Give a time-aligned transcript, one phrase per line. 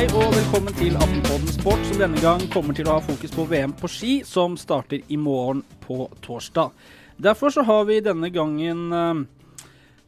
[0.00, 3.44] Hei og velkommen til Aftenpodden Sport, som denne gang kommer til å ha fokus på
[3.50, 6.72] VM på ski, som starter i morgen på torsdag.
[7.20, 9.20] Derfor så har vi denne gangen eh,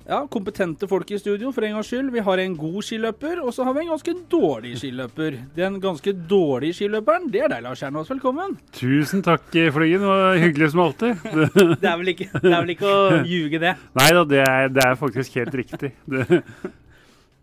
[0.07, 2.08] ja, kompetente folk i studio, for en gangs skyld.
[2.16, 5.40] Vi har en god skiløper, og så har vi en ganske dårlig skiløper.
[5.61, 8.09] Den ganske dårlige skiløperen, det er deg, Lars Kjernås.
[8.16, 8.56] Velkommen.
[8.80, 10.00] Tusen takk, Fløyen.
[10.00, 11.20] Det var hyggelig som alltid.
[11.84, 13.77] Det er vel ikke, det er vel ikke å ljuge, det.
[14.00, 15.99] Nei da, det er, det er faktisk helt riktig.
[16.08, 16.44] Det,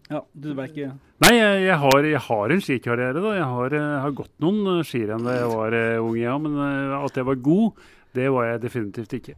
[0.09, 0.87] Ja, du var ikke
[1.21, 3.33] nei, jeg, jeg, har, jeg har en skikarriere, da.
[3.37, 6.33] Jeg har, jeg har gått noen eh, skirenn da jeg var eh, ung, ja.
[6.41, 7.83] Men eh, at jeg var god,
[8.17, 9.35] det var jeg definitivt ikke.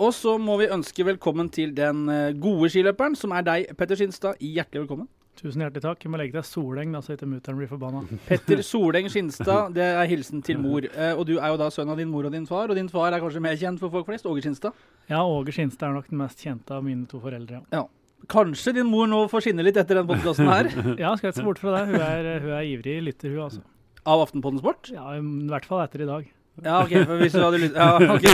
[0.00, 3.98] Og så må vi ønske velkommen til den eh, gode skiløperen, som er deg, Petter
[3.98, 4.38] Skinstad.
[4.38, 5.10] Hjertelig velkommen.
[5.40, 6.06] Tusen hjertelig takk.
[6.06, 8.06] Jeg må legge deg soleng, da, så ikke mutter'n blir forbanna.
[8.30, 10.86] Petter Soleng Skinstad, det er hilsen til mor.
[10.86, 12.92] Eh, og du er jo da sønn av din mor og din far, og din
[12.92, 14.86] far er kanskje mer kjent for folk flest, Åge Skinstad.
[15.10, 17.64] Ja, Åge Skinstad er nok den mest kjente av mine to foreldre.
[17.74, 17.88] Ja,
[18.28, 20.68] Kanskje din mor nå får skinne litt etter den podkasten her,
[21.02, 21.86] ja skal ikke se bort fra det.
[21.88, 23.62] Hun er, hun er ivrig lytter, hun altså.
[24.06, 24.90] av Aftenpodden Sport.
[24.92, 26.28] Ja, I hvert fall etter i dag.
[26.60, 28.26] Ja, OK, for hvis du hadde lyst Ja, OK.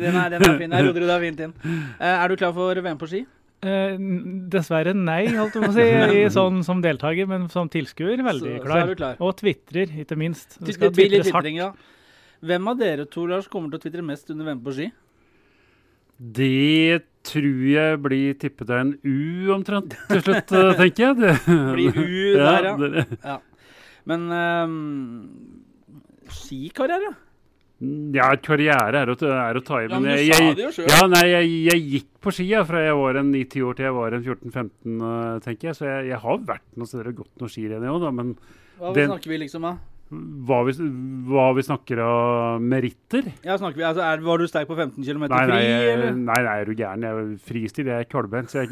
[0.00, 0.72] Den er, den er fin.
[0.72, 1.52] Jeg rodde du deg fint inn.
[2.00, 3.20] Eh, er du klar for VM på ski?
[3.60, 3.98] Eh,
[4.54, 5.84] dessverre nei, holdt jeg på å si,
[6.22, 8.80] i, sånn som deltaker, men som tilskuer veldig Så- så klar.
[8.86, 9.18] er du klar.
[9.20, 10.56] Og tvitrer, ikke minst.
[10.64, 11.50] Det skal tvitres hardt.
[11.58, 11.72] ja.
[12.40, 14.88] Hvem av dere to Lars, kommer til å tvitre mest under VM på ski?
[16.20, 21.16] Det tror jeg blir tippet av en U omtrent til slutt, eh, tenker jeg.
[21.16, 21.32] Det,
[21.72, 22.76] Blir U der, ja.
[22.76, 23.38] det-
[24.10, 24.76] Men um,
[26.28, 27.12] skikarriere?
[28.12, 29.86] Ja, karriere er å, er å ta i.
[29.88, 30.88] Ja, men du jeg, jeg, det jo sjøl.
[30.92, 33.86] ja, nei, jeg, jeg gikk på ski ja, fra jeg var en 9-10 år til
[33.88, 35.78] jeg var en 14-15, eh, tenker jeg.
[35.78, 38.10] Så jeg, jeg har vært noen steder og gått noen skirenn, jeg òg, da.
[38.18, 38.34] Men
[38.80, 39.78] Hva Den- snakker vi liksom av?
[40.10, 40.72] Hva vi,
[41.30, 45.04] hva vi snakker av meritter Ja, snakker vi, altså, er, Var du sterk på 15
[45.06, 45.46] km fri?
[45.52, 45.60] nei,
[45.92, 46.16] eller?
[46.18, 47.06] nei, nei, er du gæren.
[47.06, 48.08] Jeg, er fristil, jeg er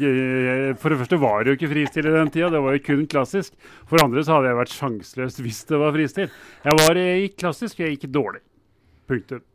[0.03, 2.83] jeg, for det første var det jo ikke fristil i den tida, det var jo
[2.83, 3.55] kun klassisk.
[3.87, 6.35] For det andre så hadde jeg vært sjanseløs hvis det var fristil.
[6.67, 8.43] Jeg var i gikk klassisk, jeg gikk dårlig.
[9.09, 9.45] Punktum.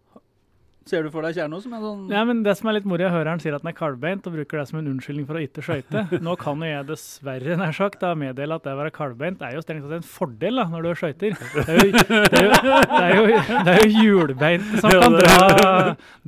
[0.84, 3.00] Ser du for deg Kjerno som en sånn Ja, men det som er litt moro,
[3.00, 5.41] jeg hører han sier at han er kalvbeint og bruker det som en unnskyldning for
[5.41, 6.03] å ikke skøyte.
[6.27, 9.56] Nå kan jo jeg dessverre nær sagt da meddele at det å være kalvbeint er
[9.56, 11.39] jo strengt tatt en fordel da, når du skøyter.
[11.55, 13.27] Det er jo, det er jo, det er jo,
[13.65, 15.75] det er jo hjulbeint som kan dra,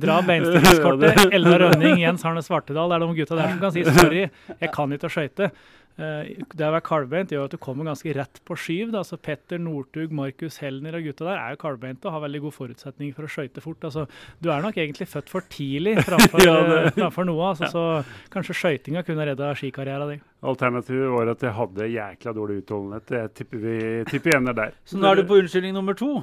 [0.07, 1.23] dra beinstyrkingskortet.
[1.37, 4.25] Ella Rønning, Jens Arne Svartedal, det er de gutta der som kan si sorry,
[4.57, 5.51] jeg kan ikke skøyte.
[5.97, 8.91] Eh, Det å være kalvbeint gjør at du kommer ganske rett på skyv.
[8.93, 9.01] Da.
[9.07, 12.53] Så Petter Northug, Markus Helner og gutta der er jo kalvbeinte og har veldig god
[12.53, 13.81] forutsetning for å skøyte fort.
[13.89, 14.07] Altså,
[14.41, 17.49] du er nok egentlig født for tidlig framfor, Ja, eh, framfor noe.
[17.53, 20.21] Altså, Så kanskje skøytinga kunne redda skikarrieren din.
[20.45, 23.15] Alternativet var at jeg hadde jækla dårlig utholdenhet.
[23.17, 23.77] Jeg tipper vi
[24.11, 24.77] tipper igjen er der.
[24.85, 26.21] Så nå er du på unnskyldning nummer to?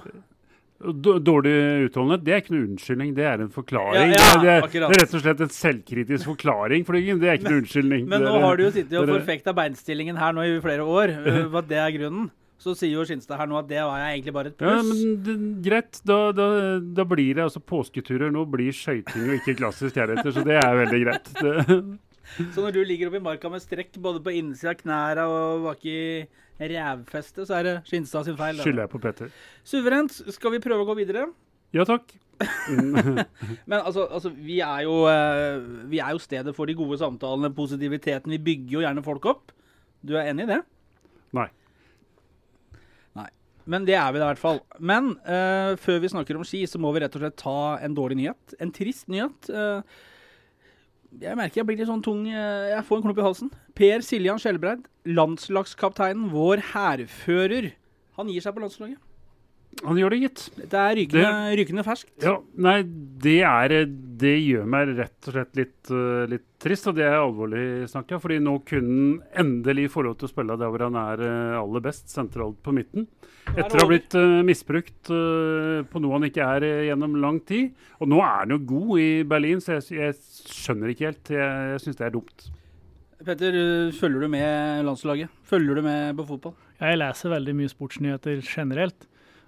[0.82, 1.52] Dårlig
[1.86, 4.10] utholdenhet det er ikke noe unnskyldning, det er en forklaring.
[4.10, 7.20] Ja, ja, det, er, det, er rett og slett en selvkritisk forklaring, Flygen.
[7.22, 8.08] Det er ikke noe unnskyldning.
[8.10, 10.56] Men men nå har du jo sittet og det er- forfekta beinstillingen her nå i
[10.64, 12.28] flere år, uh, hva det er grunnen.
[12.64, 14.72] Så sier jo Skinstad her nå at det var egentlig bare et pluss.
[14.72, 15.34] Ja, men det,
[15.66, 15.98] greit.
[16.06, 16.46] Da, da,
[16.96, 18.32] da blir det altså påsketurer.
[18.32, 21.30] Nå blir skøyting og ikke klassisk heretter, så det er veldig greit.
[21.44, 25.66] Det, Så når du ligger oppi marka med strekk både på innsida av knæra og
[25.66, 25.82] bak
[26.60, 28.60] i rævfestet, så er det Skinstad sin feil.
[28.62, 29.32] skylder jeg på Petter.
[29.66, 30.20] Suverent.
[30.34, 31.26] Skal vi prøve å gå videre?
[31.74, 32.12] Ja takk.
[33.70, 35.58] Men altså, altså vi, er jo, eh,
[35.90, 38.30] vi er jo stedet for de gode samtalene, positiviteten.
[38.36, 39.52] Vi bygger jo gjerne folk opp.
[40.04, 40.60] Du er enig i det?
[41.34, 41.48] Nei.
[43.18, 43.28] Nei.
[43.66, 44.62] Men det er vi da i hvert fall.
[44.78, 47.96] Men uh, før vi snakker om ski, så må vi rett og slett ta en
[47.96, 48.58] dårlig nyhet.
[48.62, 49.50] En trist nyhet.
[49.50, 49.80] Uh,
[51.22, 53.50] jeg merker jeg blir litt sånn tung Jeg får en klump i halsen.
[53.74, 57.72] Per Siljan Skjelbreid, landslagskapteinen, vår hærfører.
[58.18, 59.00] Han gir seg på landslaget.
[59.82, 60.42] Han gjør det, gitt.
[60.70, 62.12] Det er rykende, rykende ferskt.
[62.22, 62.76] Ja, nei,
[63.24, 67.18] det er Det gjør meg rett og slett litt, eh, litt trist, og det er
[67.18, 68.20] alvorlig snakk, ja.
[68.22, 71.58] Fordi nå kunne han endelig få lov til å spille der hvor han er eh,
[71.58, 73.08] aller best, sentralt på midten.
[73.50, 77.74] er Etter å ha blitt uh, misbrukt på noe han ikke er gjennom lang tid.
[77.98, 81.34] Og nå er han jo god i Berlin, så jeg, jeg skjønner ikke helt.
[81.34, 82.46] Jeg, jeg syns det er dumt.
[83.24, 83.56] Petter,
[83.96, 85.32] følger du med landslaget?
[85.48, 86.54] Følger du med på fotball?
[86.76, 89.06] Jeg leser veldig mye sportsnyheter generelt,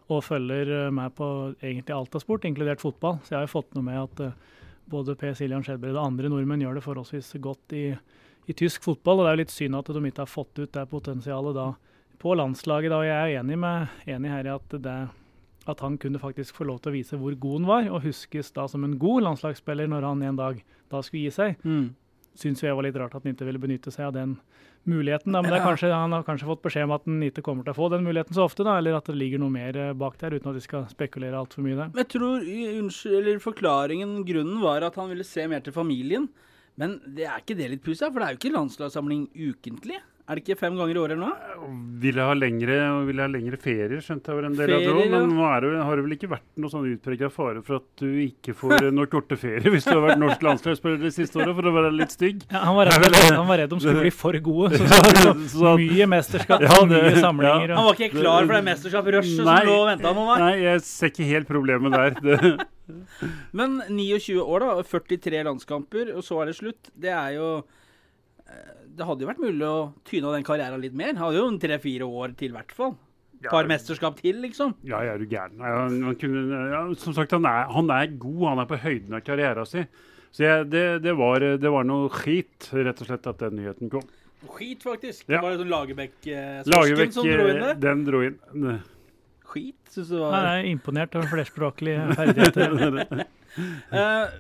[0.09, 1.27] og følger eh, med på
[1.61, 3.19] egentlig alt av sport, inkludert fotball.
[3.27, 6.63] Så jeg har fått noe med at eh, både Per Siljan Skjedbred og andre nordmenn
[6.65, 7.85] gjør det forholdsvis godt i,
[8.47, 9.21] i tysk fotball.
[9.21, 11.69] Og det er jo litt synd at de ikke har fått ut det potensialet da
[12.23, 12.95] på landslaget.
[12.95, 14.97] da, og Jeg er enig, med, enig her i at, det,
[15.67, 18.55] at han kunne faktisk få lov til å vise hvor god han var, og huskes
[18.57, 21.61] da som en god landslagsspiller når han en dag da skulle gi seg.
[22.37, 24.37] Syns jeg var litt rart at han ikke ville benytte seg av den
[24.87, 25.33] muligheten.
[25.33, 25.43] Da.
[25.43, 27.75] Men det er kanskje, han har kanskje fått beskjed om at han ikke kommer til
[27.75, 30.19] å få den muligheten så ofte, da, eller at det ligger noe mer eh, bak
[30.21, 31.95] der, uten at vi skal spekulere altfor mye der.
[32.03, 36.29] Jeg tror unnskyld, eller forklaringen, grunnen var at han ville se mer til familien.
[36.77, 38.11] Men det er ikke det litt pussig?
[38.11, 40.03] For det er jo ikke landslagssamling ukentlig.
[40.27, 41.27] Er det ikke fem ganger i året nå?
[41.31, 41.67] noe?
[42.03, 42.77] Ville ha lengre,
[43.07, 45.13] ville ha lengre ferier, skjønte jeg var en del av det Ferier, òg.
[45.13, 47.87] Men nå er det, har det vel ikke vært noe sånn utprega fare for at
[48.03, 51.55] du ikke får noe korte ferier hvis du har vært norsk landslagsspiller de siste året,
[51.55, 52.43] for å være litt stygg.
[52.51, 54.81] Ja, han, var redd, han var redd de skulle bli for gode.
[54.83, 57.77] Så, så, så, Så mye mesterskap Ja, det- mye samlinger.
[57.79, 60.39] Han var ikke klar for det mesterskapsrushet som lå og venta nå, nei.
[60.43, 62.19] Nei, jeg ser ikke helt problemet der.
[62.27, 62.67] Det,
[63.57, 64.83] Men 29 år, da.
[64.91, 66.91] 43 landskamper, og så er det slutt.
[66.99, 67.49] Det er jo
[68.47, 69.77] eh, Det hadde jo vært mulig å
[70.09, 71.17] tyne av den karrieren litt mer.
[71.21, 72.97] Hadde jo en tre-fire år til, i hvert fall.
[73.37, 74.73] Et par mesterskap til, liksom.
[74.89, 75.59] Ja, jeg er du gæren.
[75.61, 75.71] Nei,
[76.73, 78.43] ja, som sagt, han er, han er god.
[78.55, 79.89] Han er på høyden av karrieren sin.
[80.33, 83.93] Så jeg, det, det, var, det var noe skit, rett og slett, at den nyheten
[83.93, 84.05] kom.
[84.47, 85.25] Skit, faktisk.
[85.27, 85.39] Ja.
[85.39, 87.77] Det var sånn Lagerbäck-svorsken som dro inn eh, det.
[87.85, 88.37] den dro inn.
[89.47, 93.27] Skit, syns du han var er imponert over flerspråklige ferdigheter.
[93.57, 94.33] Eh,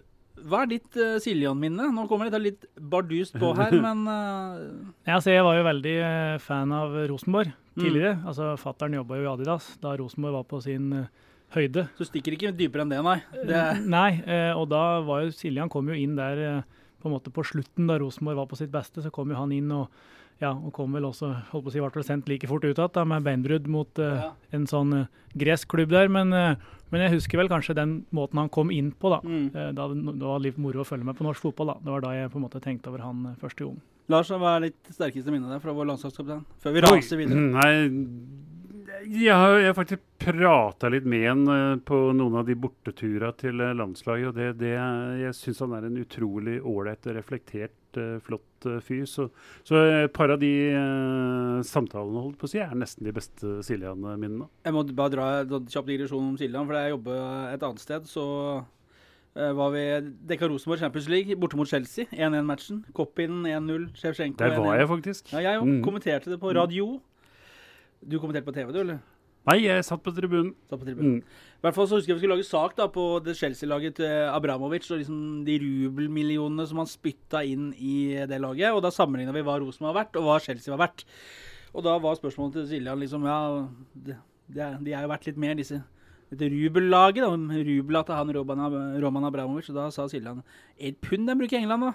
[0.46, 1.88] Hva er ditt uh, Siljan-minne?
[1.94, 4.60] Nå kommer det litt bardust på her, men uh...
[5.06, 7.82] Ja, altså, jeg var jo veldig eh, fan av Rosenborg Mm.
[7.84, 8.12] tidligere.
[8.24, 10.86] Altså, Fattern jobba jo i Adidas da Rosenborg var på sin
[11.52, 11.82] høyde.
[11.98, 13.18] så stikker ikke dypere enn det, nei.
[13.36, 14.06] Det, Nei,
[14.56, 16.40] og da var jo Siljan kom jo inn der
[17.02, 19.04] på en måte på slutten, da Rosenborg var på sitt beste.
[19.04, 19.92] Så kom jo han inn og
[20.42, 22.92] ja, og kom vel også holdt på å si, ble sendt like fort ut igjen
[22.92, 24.30] da, med beinbrudd mot uh, Ja.
[24.56, 26.10] en sånn uh, gresk klubb der.
[26.12, 29.22] Men, uh, men jeg husker vel kanskje den måten han kom inn på, da.
[29.24, 29.46] mm.
[29.76, 31.72] Da det var litt moro å følge med på norsk fotball.
[31.72, 31.78] da.
[31.86, 33.80] Det var da jeg på en måte tenkte over han første gang.
[34.12, 36.44] Lars, hva er ditt sterkeste minne der fra vår landslagskaptein?
[36.62, 37.40] Før vi raser videre.
[37.56, 37.72] Nei,
[39.06, 43.64] jeg har, jeg har faktisk prata litt med han på noen av de borteturene til
[43.80, 44.28] landslaget.
[44.30, 44.76] og det, det,
[45.24, 49.04] Jeg syns han er en utrolig ålreit, reflektert, eh, flott eh, fyr.
[49.10, 49.28] Så,
[49.66, 53.58] så et par av de eh, samtalene holdt på å si, er nesten de beste
[53.66, 54.48] Siljan-minnene.
[54.66, 57.20] Jeg må bare dra en kjapp digresjon om Siljan, for da jeg jobber
[57.52, 58.26] et annet sted, så
[59.36, 59.82] var vi
[60.30, 62.06] dekka Rosenborg Champions League borte mot Chelsea.
[62.08, 62.78] 1-1-matchen.
[62.96, 63.90] Koppin 1-0.
[64.00, 65.28] Shevchenko Der var jeg faktisk.
[65.34, 65.60] Ja, jeg.
[65.60, 65.82] Mm.
[65.84, 66.94] Kommenterte det på radio.
[68.00, 69.04] Du kommenterte på TV, du, eller?
[69.46, 70.54] Nei, jeg satt på tribunen.
[70.66, 71.20] Satt på tribunen.
[71.20, 71.55] Mm.
[71.66, 74.86] Hvert fall så husker jeg vi skulle lage sak da på det Chelsea-laget til Abramovic
[74.92, 77.96] og liksom de rubelmillionene som han spytta inn i
[78.30, 78.70] det laget.
[78.70, 81.02] Og da sammenligna vi hva Rosenborg var verdt, og hva Chelsea var verdt.
[81.74, 83.40] Og da var spørsmålet til Siljan liksom Ja,
[83.92, 84.16] det,
[84.46, 85.82] det er, de er jo verdt litt mer, disse.
[86.26, 87.58] Dette rubellaget, da.
[87.68, 88.62] rubla til han Roman,
[89.02, 89.68] Roman Abramovic.
[89.70, 90.44] Og da sa Siljan
[90.78, 91.92] ett pund den bruker England, da.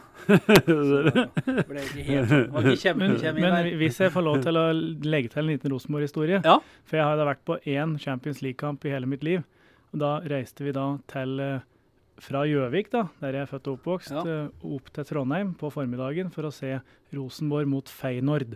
[1.68, 3.10] Ble ikke helt var ikke kjempe,
[3.40, 6.60] Men, men hvis jeg får lov til å legge til en liten Rosenborg-historie Ja.
[6.84, 9.44] For jeg har da vært på én Champions League-kamp i hele mitt liv.
[9.94, 11.60] Og da reiste vi da til eh,
[12.22, 14.22] fra Gjøvik, da, der jeg er født og oppvokst, Ja.
[14.24, 16.80] eh, opp til Trondheim på formiddagen for å se
[17.14, 18.56] Rosenborg mot Feynord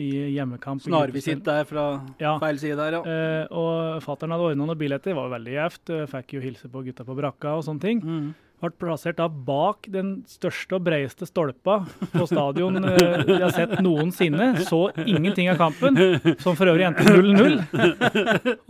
[0.00, 0.80] i hjemmekamp.
[0.82, 2.38] Snarvisitt der fra Ja.
[2.38, 3.02] feil side der, ja.
[3.04, 5.90] Eh, og fattern hadde ordna noen billetter, var veldig gjevt.
[5.90, 8.00] eh, Fikk jo hilse på gutta på brakka og sånne ting.
[8.00, 8.34] Mm.
[8.62, 11.80] Ble plassert da bak den største og bredeste stolpa
[12.12, 14.52] på stadion eh, vi har sett noensinne.
[14.68, 15.98] Så ingenting av kampen,
[16.38, 17.58] som for øvrig endte 0-0.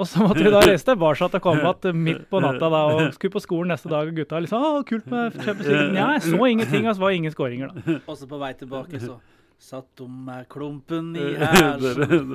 [0.01, 3.37] Og så måtte vi da reise tilbake til Kombat midt på natta da, og skulle
[3.37, 4.09] på skolen neste dag.
[4.09, 5.93] Og gutta liksom Å, kult med Champions League.
[5.99, 7.03] Ja, jeg så ingenting, altså.
[7.03, 7.99] Var ingen skåringer, da.
[8.07, 9.19] Og så på vei tilbake, så
[9.63, 12.33] satt de med klumpen i halsen.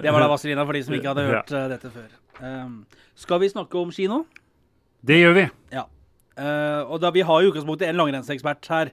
[0.00, 2.08] Det var da Vazelina for de som ikke hadde hørt eh, dette før.
[2.40, 2.84] Um,
[3.18, 4.22] skal vi snakke om ski nå?
[5.06, 5.48] Det gjør vi.
[6.40, 8.92] Eh, og da Vi har i utgangspunktet en langrennsekspert her.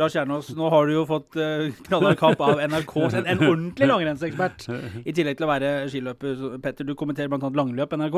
[0.00, 2.94] Lars Kjernås, nå har du jo fått uh, knallhard kapp av NRK.
[3.18, 4.64] En, en ordentlig langrennsekspert.
[5.04, 6.46] I tillegg til å være skiløper.
[6.64, 7.52] Petter, du kommenterer bl.a.
[7.60, 8.16] langløp NRK.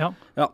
[0.00, 0.48] Ja.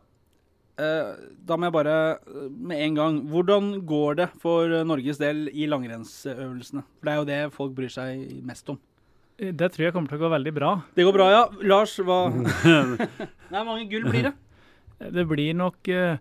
[0.77, 1.13] Eh,
[1.49, 5.47] da må jeg bare eh, med en gang Hvordan går det for eh, Norges del
[5.49, 6.83] i langrennsøvelsene?
[6.99, 8.77] For det er jo det folk bryr seg mest om.
[9.37, 10.75] Det tror jeg kommer til å gå veldig bra.
[10.97, 11.41] Det går bra, ja.
[11.69, 12.27] Lars, hva
[13.53, 14.35] Nei, mange gull blir det?
[14.99, 16.17] Det blir nok eh,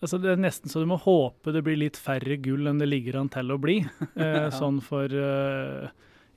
[0.00, 2.88] altså Det er nesten så du må håpe det blir litt færre gull enn det
[2.88, 3.80] ligger an til å bli.
[4.16, 5.88] Eh, Sånn for eh,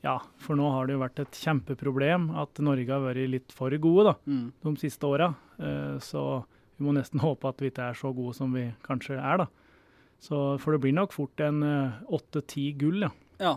[0.04, 3.72] Ja, for nå har det jo vært et kjempeproblem at Norge har vært litt for
[3.80, 4.48] gode da, Mm.
[4.66, 5.30] de siste åra.
[6.04, 6.44] Så
[6.78, 9.48] vi må nesten håpe at vi ikke er så gode som vi kanskje er, da.
[10.20, 11.62] Så, for det blir nok fort en
[12.12, 13.12] åtte-ti gull, ja.
[13.40, 13.54] Ja.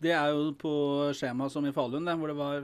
[0.00, 0.70] Det er jo på
[1.12, 2.62] skjemaet som i Falun, der, hvor det var,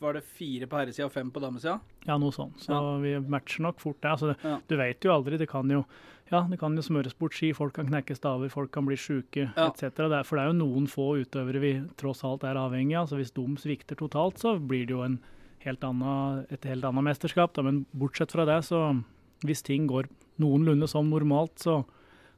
[0.00, 1.80] var det fire på herresida og fem på damesida.
[2.06, 2.52] Ja, noe sånn.
[2.60, 2.98] Så Ja.
[2.98, 4.10] vi matcher nok fort det.
[4.10, 4.58] Altså, Ja.
[4.68, 5.38] Du vet jo aldri.
[5.38, 5.84] Det kan jo
[6.32, 9.52] ja, det kan jo smøres bort ski, folk kan knekke staver, folk kan bli sjuke
[9.56, 9.68] Ja.
[9.70, 9.94] etc.
[10.26, 13.06] For det er jo noen få utøvere vi tross alt er avhengig av.
[13.08, 15.20] så Hvis de svikter totalt, så blir det jo en
[15.60, 17.52] helt annen, et helt annet mesterskap.
[17.54, 17.62] Da.
[17.62, 19.02] Men bortsett fra det, så
[19.44, 20.08] hvis ting går
[20.40, 21.84] noenlunde som normalt, så,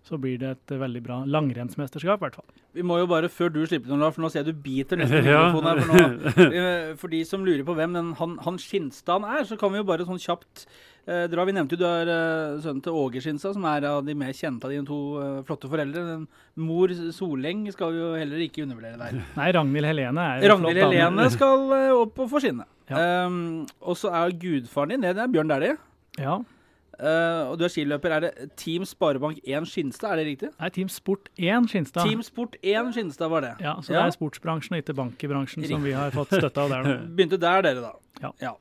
[0.08, 2.46] så blir det et veldig bra langrennsmesterskap, i hvert fall.
[2.76, 5.22] Vi må jo bare, før du slipper noe, for nå ser jeg du biter nesten
[5.26, 5.80] mikrofonen her.
[5.84, 9.58] For, nå, eh, for de som lurer på hvem den han, han Skinstad er, så
[9.60, 10.64] kan vi jo bare sånn kjapt
[11.08, 11.44] eh, dra.
[11.48, 14.34] Vi nevnte jo du er eh, sønnen til Åge Skinstad, som er av de mer
[14.36, 16.04] kjente av dine to eh, flotte foreldre.
[16.08, 16.26] Den
[16.68, 19.24] mor Soleng skal vi jo heller ikke undervurdere der.
[19.40, 20.94] Nei, Ragnhild Helene er Ragnhild flott.
[20.96, 22.68] Helene skal eh, opp og få skinne.
[22.88, 23.26] Ja.
[23.28, 25.76] Um, og så er gudfaren din, det er Bjørn Dæhlie.
[26.18, 26.38] Ja.
[26.98, 28.14] Eh, og du er skiløper.
[28.16, 30.48] Er det Team Sparebank 1 Skinstad, er det riktig?
[30.58, 32.08] Nei, Team Sport 1 Skinstad.
[32.08, 33.52] Team Sport 1 Skinstad var det.
[33.62, 34.02] Ja, så Ja.
[34.02, 36.96] det er sportsbransjen og ikke bankbransjen som vi har fått støtte av der nå.
[37.16, 38.32] Begynte der, dere, da.
[38.42, 38.54] Ja.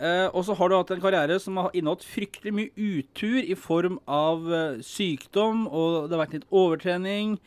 [0.00, 3.54] Eh, og så har du hatt en karriere som har inneholdt fryktelig mye utur i
[3.54, 7.38] form av uh, sykdom, og det har vært litt overtrening.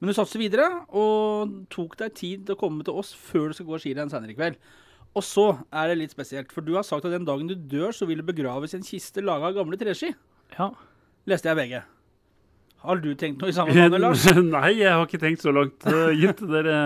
[0.00, 3.58] Men du satser videre, og tok deg tid til å komme til oss før du
[3.58, 4.56] skal gå skirenn senere i kveld.
[5.18, 7.90] Og så er det litt spesielt, for du har sagt at den dagen du dør,
[7.94, 10.12] så vil du begraves i en kiste laga av gamle treski.
[10.54, 10.70] Ja.
[11.30, 11.80] Leste jeg begge.
[12.80, 14.24] Har du tenkt noe i samme bane, Lars?
[14.54, 16.40] Nei, jeg har ikke tenkt så langt, uh, gitt.
[16.48, 16.76] Dere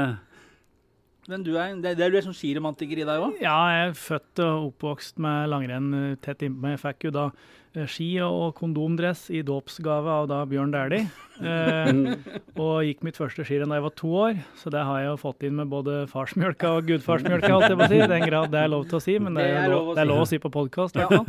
[1.30, 3.36] Men du er, det, det er du er sånn skiromantiker i deg òg?
[3.42, 6.74] ja, jeg er født og oppvokst med langrenn eh, tett innpå meg.
[6.76, 7.24] Jeg fikk jo da
[7.72, 11.08] eh, ski og kondomdress i dåpsgave av da Bjørn Dæhlie.
[11.40, 11.90] Eh,
[12.64, 15.18] og gikk mitt første skirenn da jeg var to år, så det har jeg jo
[15.24, 18.00] fått inn med både farsmjølka og gudfarsmjølka, alt jeg må si.
[18.04, 20.12] I den grad det er lov til å si, men det er, lov, det er
[20.12, 21.24] lov å si på podkast, Ja.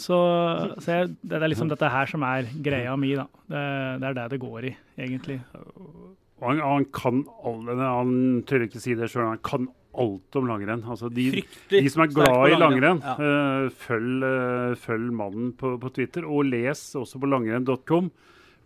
[0.00, 0.16] Så,
[0.80, 3.26] så jeg, det er liksom dette her som er greia mi, da.
[3.52, 3.64] Det,
[4.00, 5.36] det er det det går i, egentlig.
[6.40, 8.14] Han, han kan alle, han
[8.48, 9.68] tør ikke si det sjøl, han kan
[10.00, 10.84] alt om langrenn.
[10.86, 13.16] Altså de, de som er glad i langrenn, Ja.
[13.18, 16.24] uh, følg, uh, følg mannen på, på Twitter.
[16.24, 18.10] Og les også på langrenn.com,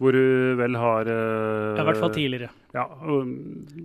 [0.03, 2.49] hvor du vel har uh, Ja, I hvert fall tidligere.
[2.75, 3.29] Ja, um,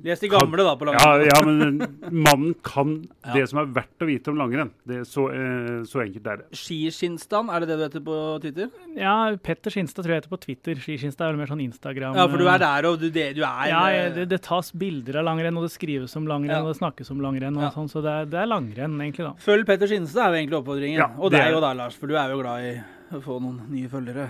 [0.03, 1.27] Les de gamle, da, på langrenn.
[1.29, 2.95] ja, men mannen kan
[3.27, 3.35] Ja.
[3.35, 4.71] det som er verdt å vite om langrenn.
[4.89, 6.47] Det er så, uh, så enkelt er det.
[6.57, 8.71] Skiskinstan, er det det du heter på Twitter?
[8.97, 10.81] Ja, Petter Skinstad tror jeg heter på Twitter.
[10.81, 12.17] Skikinstad er vel mer sånn Instagram.
[12.17, 14.71] Ja, for du er der, og du, det, du er Ja, eh, det, det tas
[14.73, 16.63] bilder av langrenn, og det skrives om langrenn, Ja.
[16.65, 17.55] og det snakkes om langrenn.
[17.61, 17.71] og Ja.
[17.77, 19.29] sånn, Så det er, det er langrenn, egentlig.
[19.29, 19.35] da.
[19.45, 20.97] Følg Petter Skinstad er jo egentlig oppfordringen.
[21.05, 22.73] Ja, og det deg er- jo da, Lars, for du er jo glad i
[23.13, 24.25] å få noen nye følgere.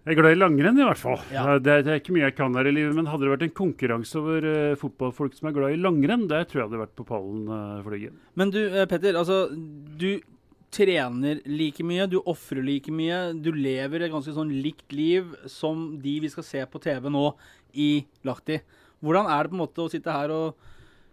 [0.00, 1.18] Jeg er glad i langrenn, i hvert fall.
[1.28, 1.42] Ja.
[1.60, 3.42] Det, er, det er ikke mye jeg kan her i livet, men hadde det vært
[3.44, 6.94] en konkurranse over uh, fotballfolk som er glad i langrenn, der tror jeg hadde vært
[6.96, 8.12] på pallen uh, for det.
[8.40, 10.22] Men du, uh, Petter, altså Du
[10.72, 13.18] trener like mye, du ofrer like mye.
[13.44, 17.26] Du lever et ganske sånn likt liv som de vi skal se på TV nå
[17.76, 17.90] i
[18.24, 18.60] Lahti.
[19.04, 20.68] Hvordan er det på en måte å sitte her og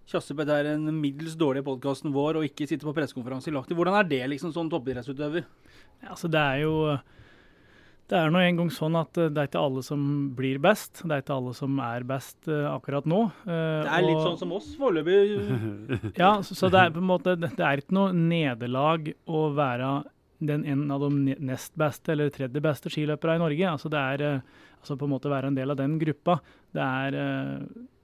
[0.08, 3.75] kjasse på den middels dårlige podkasten vår og ikke sitte på pressekonferanse i Lahti?
[3.75, 5.44] Hvordan er det liksom sånn toppidrettsutøver?
[5.44, 6.75] Ja, altså, det er jo
[8.08, 10.02] Det er nå en gang sånn at eh, det er ikke alle som
[10.38, 11.02] blir best.
[11.04, 13.24] Det er ikke alle som er best eh, akkurat nå.
[13.44, 15.18] eh, Det er litt sånn som oss foreløpig.
[16.22, 19.90] Ja, så, så det er på en måte Det er ikke noe nederlag å være
[20.40, 23.70] den en av de ne- nest beste eller tredje beste skiløperne i Norge.
[23.74, 24.26] Altså det er
[24.78, 26.40] altså på en måte være en del av den gruppa.
[26.78, 27.18] Det er,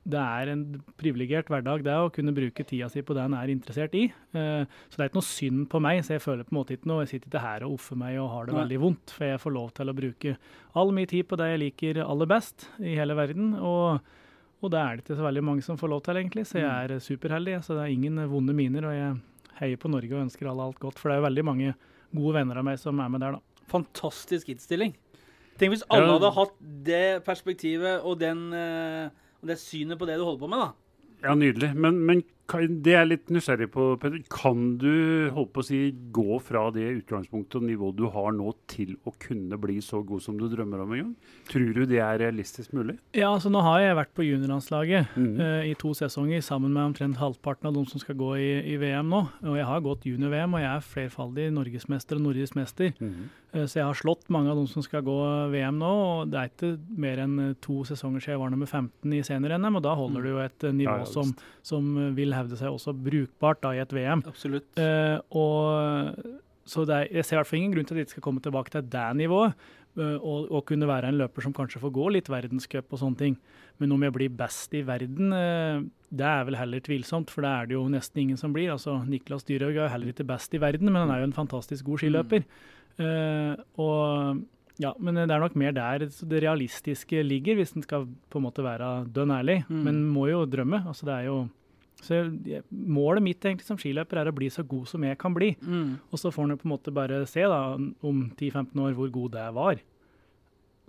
[0.05, 0.63] det er en
[0.99, 4.05] privilegert hverdag det å kunne bruke tida si på det en er interessert i.
[4.35, 6.75] Eh, Så det er ikke noe synd på meg, så jeg føler på en måte
[6.75, 9.25] ikke noe Jeg sitter ikke her og offer meg og har det veldig vondt, for
[9.25, 10.37] jeg får lov til å bruke
[10.75, 13.53] all min tid på det jeg liker aller best i hele verden.
[13.55, 14.01] og
[14.63, 16.63] og det er det ikke så veldig mange som får lov til, egentlig, så jeg
[16.63, 16.95] Mm.
[16.95, 17.63] er superheldig.
[17.65, 19.21] Så det er ingen vonde miner, og jeg
[19.59, 20.97] heier på Norge og ønsker alle alt godt.
[20.97, 21.75] For det er jo veldig mange
[22.15, 23.39] gode venner av meg som er med der, da.
[23.67, 24.93] Fantastisk innstilling.
[25.59, 29.09] Tenk hvis alle hadde hatt det perspektivet og, den, eh,
[29.43, 30.71] og det synet på det du holder på med, da.
[31.27, 31.73] Ja, nydelig.
[31.75, 32.23] Men, men
[32.83, 34.19] det er litt nysgjerrig på, Peder.
[34.31, 35.79] Kan du holde på å si,
[36.13, 40.21] gå fra det utgangspunktet og nivået du har nå, til å kunne bli så god
[40.25, 41.13] som du drømmer om en gang?
[41.49, 42.97] Tror du det er realistisk mulig?
[43.15, 45.31] Ja, altså nå har jeg vært på juniorlandslaget mm.
[45.39, 48.77] uh, i to sesonger sammen med omtrent halvparten av de som skal gå i, i
[48.81, 49.23] VM nå.
[49.47, 52.91] Og jeg har gått junior-VM, og jeg er flerfaldig norgesmester og nordisk mester.
[52.99, 53.31] Mm.
[53.55, 55.17] Uh, Så jeg har slått mange av de som skal gå
[55.53, 58.69] VM nå, og det er ikke mer enn eh, to sesonger siden jeg var nummer
[58.69, 61.33] 15 i senior-NM, og da holder du jo et eh, nivå Ja, som,
[61.65, 64.23] som eh, vil hevde seg også brukbart da i et VM.
[64.29, 64.69] Absolutt.
[64.79, 68.17] Uh, og så er, jeg ser i hvert fall ingen grunn til at de ikke
[68.17, 69.57] skal komme tilbake til det nivået,
[69.99, 73.19] eh, og, og kunne være en løper som kanskje får gå litt verdenscup og sånne
[73.19, 73.35] ting.
[73.81, 77.51] Men om jeg blir best i verden, eh, det er vel heller tvilsomt, for det
[77.51, 78.71] er det jo nesten ingen som blir.
[78.71, 81.35] Altså, Niklas Dyrhaug er jo heller ikke best i verden, men han er jo en
[81.35, 82.47] fantastisk god skiløper.
[83.81, 84.43] Og
[84.81, 88.45] ja, men det er nok mer der det realistiske ligger, hvis en skal på en
[88.45, 89.63] måte være dønn ærlig.
[89.67, 89.83] Mm.
[89.87, 90.83] Men må jo drømme.
[90.87, 91.37] altså det er jo
[92.03, 95.35] så jeg, Målet mitt egentlig som skiløper er å bli så god som jeg kan
[95.35, 95.53] bli.
[95.63, 95.97] Mm.
[96.11, 99.35] Og så får en på en måte bare se da, om 10-15 år hvor god
[99.37, 99.83] det var.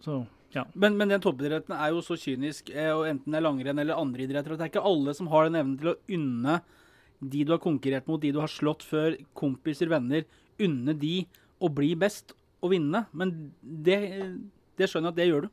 [0.04, 0.62] Så ja.
[0.78, 3.98] Men, men den toppidretten er jo så kynisk, eh, og enten det er langrenn eller
[3.98, 6.60] andre idretter, at det er ikke alle som har den evnen til å unne
[7.24, 10.26] de du har konkurrert mot, de du har slått før, kompiser, venner,
[10.62, 11.24] unne de
[11.58, 13.04] å bli best og vinne.
[13.16, 13.98] Men det,
[14.78, 15.52] det skjønner jeg at det gjør du.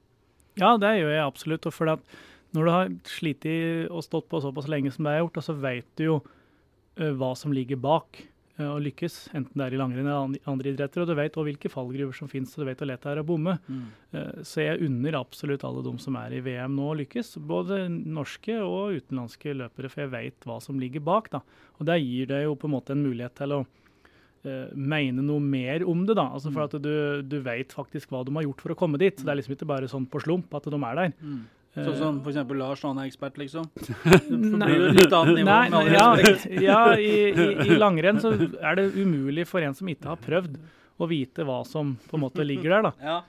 [0.60, 1.68] Ja, det gjør jeg absolutt.
[1.70, 2.20] og for at
[2.56, 3.48] Når du har slitt
[3.92, 7.12] og stått på såpass lenge som det er har gjort, så vet du jo uh,
[7.16, 8.20] hva som ligger bak
[8.60, 11.04] uh, å lykkes, enten det er i langrenn eller andre idretter.
[11.04, 13.22] Og du vet også hvilke fallgruver som finnes, og du vet hvor lett det er
[13.24, 13.56] å bomme.
[13.72, 13.86] Mm.
[14.16, 17.38] Uh, så jeg unner absolutt alle de som er i VM nå å lykkes.
[17.48, 21.32] Både norske og utenlandske løpere, for jeg vet hva som ligger bak.
[21.32, 21.46] da.
[21.80, 25.40] Og det gir deg jo på en måte en mulighet til å uh, mene noe
[25.40, 26.20] mer om det.
[26.20, 26.68] da, altså For mm.
[26.68, 26.94] at du,
[27.32, 29.16] du vet faktisk hva de har gjort for å komme dit.
[29.16, 31.18] Så det er liksom ikke bare sånn på slump at de er der.
[31.24, 31.42] Mm.
[31.72, 32.40] Sånn som f.eks.
[32.60, 33.70] Lars, han er ekspert, liksom?
[33.80, 35.48] Det blir jo litt annet nivå.
[35.48, 36.08] Nei, med ja,
[36.68, 40.58] ja i, i, i, langrenn så er det umulig for en som ikke har prøvd,
[41.02, 42.90] å vite hva som på en måte ligger der.
[42.90, 42.92] da.
[43.02, 43.22] Ja.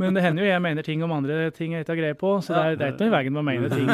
[0.00, 2.30] Men det hender jo jeg mener ting om andre ting jeg ikke har greie på,
[2.40, 3.90] så det er, det er ikke noe i veien med å mene ting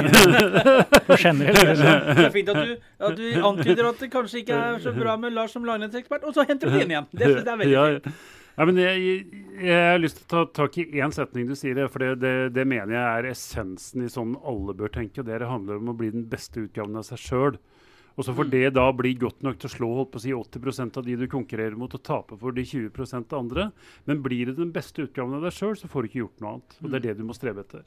[1.08, 1.80] på generelt.
[1.80, 2.75] Det er fint at du,
[3.08, 6.37] at du, antyder at det kanskje ikke er så bra med Lars som langrennsekspert, og
[6.37, 7.10] så henter du det inn igjen.
[7.10, 8.38] Det, det er veldig fint.
[8.57, 9.26] Ja, men jeg,
[9.61, 12.33] jeg, har lyst til å ta tak i én setning du sier, for det, det,
[12.57, 15.23] det, mener jeg er essensen i sånn alle bør tenke.
[15.23, 17.61] og Det handler om å bli den beste utgaven av seg sjøl.
[18.19, 18.50] Og så får mm.
[18.52, 21.16] det da bli godt nok til å slå holdt på å si 80 av de
[21.16, 22.90] du konkurrerer mot, og tape for de 20
[23.23, 23.71] av andre.
[24.11, 26.57] Men blir det den beste utgaven av deg sjøl, så får du ikke gjort noe
[26.57, 26.76] annet.
[26.83, 27.09] Og det er mm.
[27.09, 27.87] det du må strebe etter.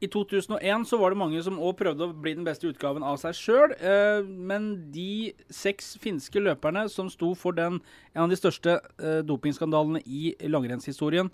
[0.00, 3.18] I 2001 så var det mange som òg prøvde å bli den beste utgaven av
[3.20, 3.74] seg sjøl.
[3.76, 7.82] Eh, men de seks finske løperne som sto for den,
[8.14, 11.28] en av de største eh, dopingskandalene i langrennshistorien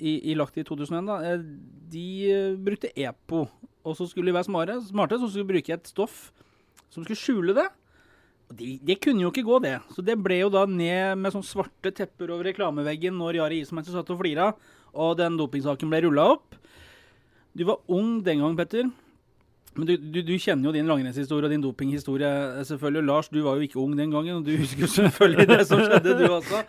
[0.00, 1.42] i, i Lahti i 2001, da, eh,
[1.92, 2.06] de
[2.64, 3.42] brukte EPO.
[3.84, 6.30] Og så skulle de være smarte, smarte så skulle de bruke et stoff
[6.88, 7.66] som skulle skjule det.
[8.56, 9.76] Det, de kunne jo ikke gå, det.
[9.92, 13.98] Så det ble jo da ned med sånn svarte tepper over reklameveggen når Jari Ismaelsen
[13.98, 14.54] satt og flira,
[14.96, 16.56] og den dopingsaken ble rulla opp.
[17.56, 18.90] Du var ung den gang, Petter.
[19.74, 22.30] Men du, du, du kjenner jo din langrennshistorie og din dopinghistorie.
[22.66, 23.06] selvfølgelig.
[23.06, 26.16] Lars, du var jo ikke ung den gangen, og du husker selvfølgelig det som skjedde,
[26.18, 26.62] du også.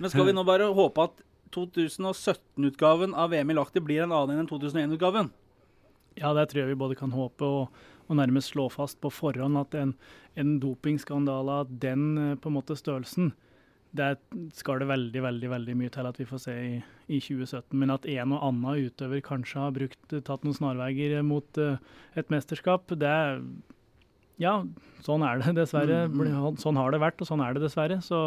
[0.00, 1.24] Men skal vi nå bare håpe at
[1.56, 5.30] 2017-utgaven av VM i Lahti blir en annen enn 2001-utgaven?
[6.16, 9.60] Ja, det tror jeg vi både kan håpe og, og nærmest slå fast på forhånd
[9.60, 9.92] at en,
[10.40, 13.34] en dopingskandale av den eh, på en måte størrelsen
[13.96, 14.10] det
[14.56, 16.74] skal det veldig veldig, veldig mye til at vi får se i,
[17.08, 17.72] i 2017.
[17.80, 21.80] Men at en og annen utøver kanskje har brukt, tatt noen snarveier mot uh,
[22.18, 23.16] et mesterskap, det
[24.42, 24.58] Ja,
[25.04, 26.04] sånn er det dessverre.
[26.12, 26.60] Mm.
[26.62, 28.00] Sånn har det vært, og sånn er det dessverre.
[28.04, 28.22] Så,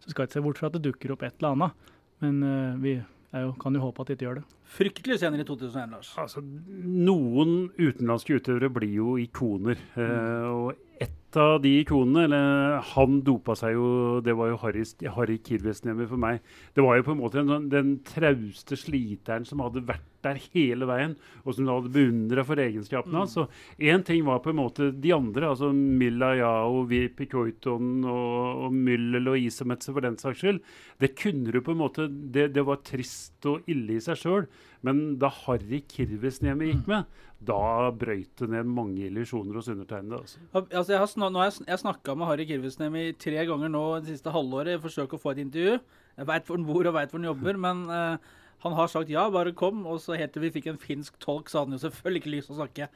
[0.00, 1.90] så skal jeg ikke se bort fra at det dukker opp et eller annet.
[2.24, 4.46] Men uh, vi jo, kan jo håpe at de ikke gjør det.
[4.70, 6.12] Fryktelig senere i 2001, Lars.
[6.18, 9.78] Altså, noen utenlandske utøvere blir jo ikoner.
[9.94, 10.06] Mm.
[10.06, 14.84] Uh, og et av de ikonene, eller han dopa seg jo Det var jo Harry,
[15.16, 16.40] Harry Kirvesnemi for meg.
[16.74, 20.88] Det var jo på en måte den, den trauste sliteren som hadde vært der hele
[20.88, 23.20] veien, og som du hadde beundra for egenskapene mm.
[23.20, 23.36] hans.
[23.36, 23.46] Så
[23.78, 28.74] én ting var på en måte de andre, altså Milla Yao, Virpi Koiton og, og
[28.74, 30.60] Myllel og Isametse for den saks skyld.
[31.00, 34.50] Det kunne du på en måte det, det var trist og ille i seg sjøl.
[34.86, 36.92] Men da Harry Kirvesniemi gikk mm.
[36.92, 40.20] med, da brøyt det ned mange illusjoner hos undertegnede.
[40.20, 40.40] Altså.
[40.60, 43.84] Altså, jeg har, snak, nå har jeg, jeg snakka med Harry Kirvesnemi tre ganger nå
[44.00, 44.76] det siste halvåret.
[44.76, 45.78] i forsøker å få et intervju.
[46.20, 49.12] Jeg veit hvor han bor og veit hvor han jobber, men uh, han har sagt
[49.12, 49.82] ja, bare kom.
[49.88, 52.34] Og så helt til vi fikk en finsk tolk, så hadde han jo selvfølgelig ikke
[52.36, 52.90] lyst til å snakke.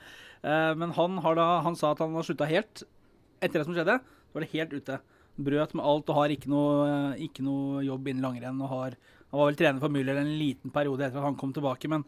[0.44, 2.84] Uh, men han, da, han, sa at han har slutta helt.
[3.40, 5.00] Etter det som skjedde, så var det helt ute.
[5.34, 8.62] Brøt med alt og har ikke noe, ikke noe jobb innen langrenn.
[8.62, 8.98] og har
[9.34, 12.04] han var vel trener for Müller en liten periode etter at han kom tilbake, men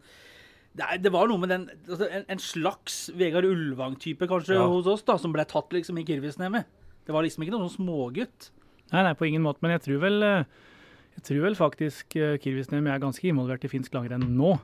[0.77, 4.67] det, det var noe med den altså en, en, slags Vegard Ulvang-type kanskje ja.
[4.71, 6.61] hos oss, da, som ble tatt liksom i Kirvisnemi.
[7.03, 8.47] Det var liksom ikke noen sånn smågutt.
[8.93, 9.59] Nei, nei, på ingen måte.
[9.65, 10.71] Men jeg tror vel, eh,
[11.17, 14.55] jeg tror vel faktisk Kirvisnem Kirvisnemi er ganske involvert i finsk langrenn nå.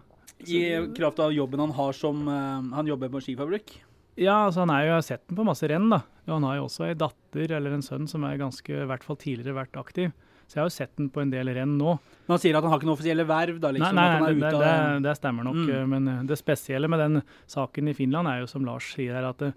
[0.48, 0.62] I
[0.96, 3.78] kraft av jobben han har som uh, Han jobber på skifabrikk?
[4.20, 5.88] Ja, altså han er jo, jeg har sett den på masse renn.
[5.90, 6.04] da.
[6.28, 9.06] Og han har jo også ei datter eller en sønn som er ganske, i hvert
[9.06, 10.12] fall tidligere vært aktiv.
[10.46, 11.96] Så jeg har jo sett den på en del renn nå.
[12.28, 13.58] Men han sier at han har ikke noe offisielle verv?
[13.64, 14.74] da, liksom, Nei, nei det, det,
[15.08, 15.62] det, stemmer nok.
[15.66, 15.96] Mm.
[15.96, 19.32] Men eh, det spesielle med den saken i Finland er jo, som Lars sier her,
[19.32, 19.50] at det,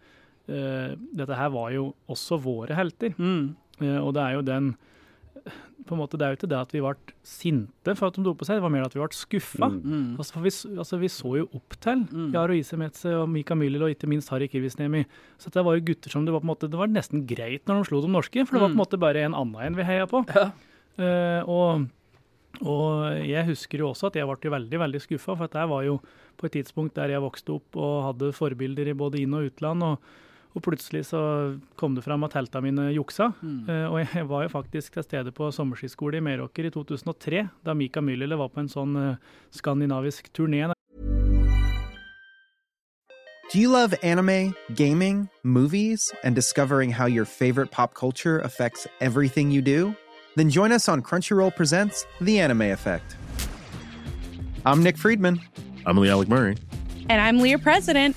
[0.48, 3.12] uh, dette her var jo også våre helter.
[3.18, 3.50] Mm.
[3.82, 4.72] Uh, og det er jo den
[5.86, 8.24] på en måte, Det er jo ikke det at vi ble sinte for at de
[8.26, 9.68] dopa seg, det var mer at vi ble skuffa.
[9.72, 9.80] Mm.
[9.84, 10.08] mm.
[10.20, 12.30] Altså, vi, altså, vi, så jo opp til mm.
[12.34, 15.04] Jaro Isemetse og Mika Müller og ikke minst Harry Kirvisnemi.
[15.42, 17.66] Så det var jo gutter som det var på en måte, det var nesten greit
[17.66, 18.84] når de slo de norske, for det var på en mm.
[18.84, 20.24] måte bare en annen enn vi heia på.
[20.36, 20.50] Ja.
[20.96, 21.88] Uh, og,
[22.62, 25.98] og, jeg husker jo også at jeg ble veldig veldig skuffa, for det var jo
[26.36, 29.84] på et tidspunkt der jeg vokste opp og hadde forbilder i både inn- og utland.
[29.84, 30.22] og,
[30.56, 31.20] og plutselig så
[31.76, 33.28] kom det fram at teltene mine juksa.
[33.42, 33.68] Mm.
[33.68, 37.74] Uh, og jeg var jo faktisk til stede på sommerskiskole i Meråker i 2003, da
[37.76, 39.20] Mika Myllylä var på en sånn uh,
[39.52, 40.72] skandinavisk turné.
[43.52, 49.52] Do you love anime, gaming, movies, and discovering how your favorite pop culture affects everything
[49.52, 49.94] you do?
[50.36, 53.16] Then join us on Crunchyroll Presents The Anime Effect.
[54.64, 55.40] I'm Nick Friedman.
[55.86, 56.56] I'm Lee Alec Murray.
[57.08, 58.16] And I'm Leah President.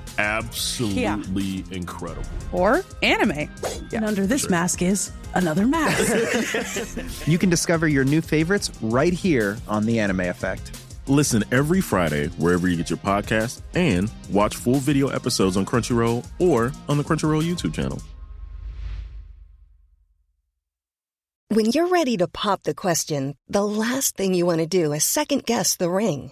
[0.21, 2.29] absolutely incredible.
[2.51, 3.49] Or anime.
[3.93, 7.27] And under this mask is another mask.
[7.27, 10.79] you can discover your new favorites right here on The Anime Effect.
[11.07, 16.25] Listen every Friday wherever you get your podcast and watch full video episodes on Crunchyroll
[16.39, 17.99] or on the Crunchyroll YouTube channel.
[21.49, 25.03] When you're ready to pop the question, the last thing you want to do is
[25.03, 26.31] second guess the ring.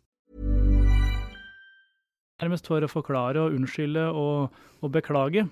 [2.41, 5.47] nærmest for å forklare og unnskylde og, og beklage.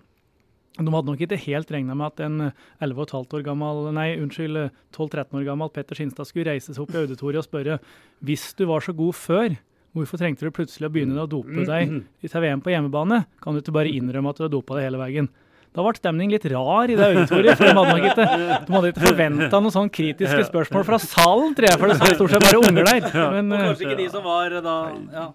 [0.79, 2.51] De hadde nok ikke helt regna med at en
[2.85, 7.01] 11,5 år gammel, nei, unnskyld, 12-13 år gammel Petter Skinstad skulle reise seg opp i
[7.01, 7.79] auditoriet og spørre
[8.25, 9.57] hvis du var så god før,
[9.97, 13.23] hvorfor trengte du plutselig å begynne å dope deg til VM på hjemmebane?
[13.43, 15.31] Kan du ikke bare innrømme at du har dopa deg hele veien?
[15.75, 18.23] Da ble stemning litt rar i det auditoriet, for de hadde nok ikke,
[18.65, 22.15] de hadde ikke forventa noen sånn kritiske spørsmål fra salen, tror jeg, for det var
[22.17, 23.09] stort sett bare unger der.
[23.35, 24.77] Men, Og eh, kanskje ikke de som var da
[25.13, 25.25] ja,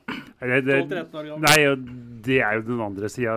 [0.44, 1.44] Nei, det, 12-13 år gammel.
[1.46, 3.36] nei, det er jo den andre sida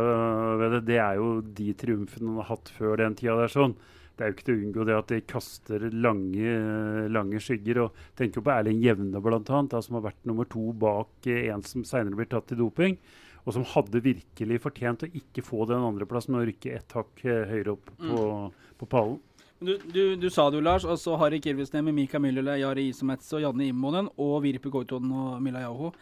[0.63, 0.81] ved det.
[0.89, 1.29] Det er jo
[1.59, 3.53] de triumfene han har hatt før den tida der.
[3.53, 3.77] sånn.
[4.17, 6.53] Det er jo ikke til å unngå det at de kaster lange,
[7.13, 7.83] lange skygger.
[7.85, 11.51] og Tenker jo på Erling Jevne, blant annet, som har vært nummer to bak eh,
[11.53, 12.97] en som senere blir tatt i doping.
[13.47, 17.45] Og som hadde virkelig fortjent å ikke få den andreplassen og rykke ett hakk eh,
[17.47, 18.25] høyere opp på,
[18.81, 19.21] på pallen.
[19.63, 20.83] Du, du, du sa det jo, Lars.
[20.85, 25.63] altså Harry Kirvisnemi, Mika Myllylä, Jari Isomets og Janne Immonen og Virpi Goitoden og Mila
[25.63, 25.93] Jauho.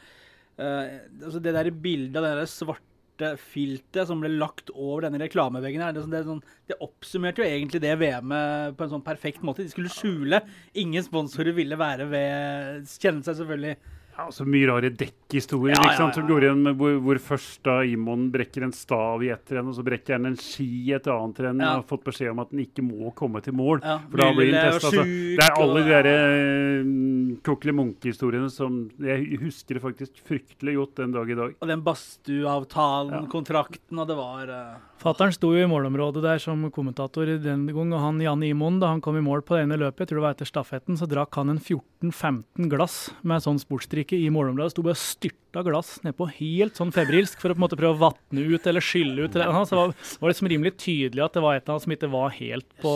[0.59, 5.21] Uh, altså det der bildet av det der svarte filtet som ble lagt over denne
[5.21, 9.05] reklameveggen her, det, sånn- det, sånn, det oppsummerte jo egentlig det VM-et på en sånn
[9.05, 9.63] perfekt måte.
[9.63, 10.41] De skulle skjule.
[10.81, 13.77] Ingen sponsorer ville være ved Kjenne seg selvfølgelig
[14.17, 16.23] Ja, så mye rare dekkhistorier Ja, ja, som ja.
[16.29, 19.75] går igjen med hvor, hvor først da Imon brekker en stav i ett renn, og
[19.75, 21.73] så brekker han en ski i et annet renn, Ja.
[21.75, 23.81] og har fått beskjed om at den ikke må komme til mål.
[23.83, 24.87] Ja, for da blir han testa.
[24.87, 25.03] altså.
[25.03, 30.95] Det er alle de der eh, Kokkeli Munch-historiene som Jeg husker det faktisk fryktelig godt
[31.03, 31.55] den dag i dag.
[31.59, 33.25] Og den badstueavtalen, Ja.
[33.29, 34.77] kontrakten, og det var uh...
[34.97, 38.87] Fattern sto jo i målområdet der som kommentator den gang, og han Janne Imon, da
[38.93, 41.05] han kom i mål på det ene løpet, jeg tror det var etter stafetten, så
[41.05, 43.59] drakk han en 14-15 glass med sånn
[44.05, 47.59] sportsdrikke i Morgenbladet Sto bare og styrta glass nedpå helt sånn febrilsk for å på
[47.59, 49.35] en måte prøve å vatne ut eller skylle ut.
[49.35, 51.95] Eller, så det var, var liksom rimelig tydelig at det var et eller annet som
[51.95, 52.93] ikke var helt på,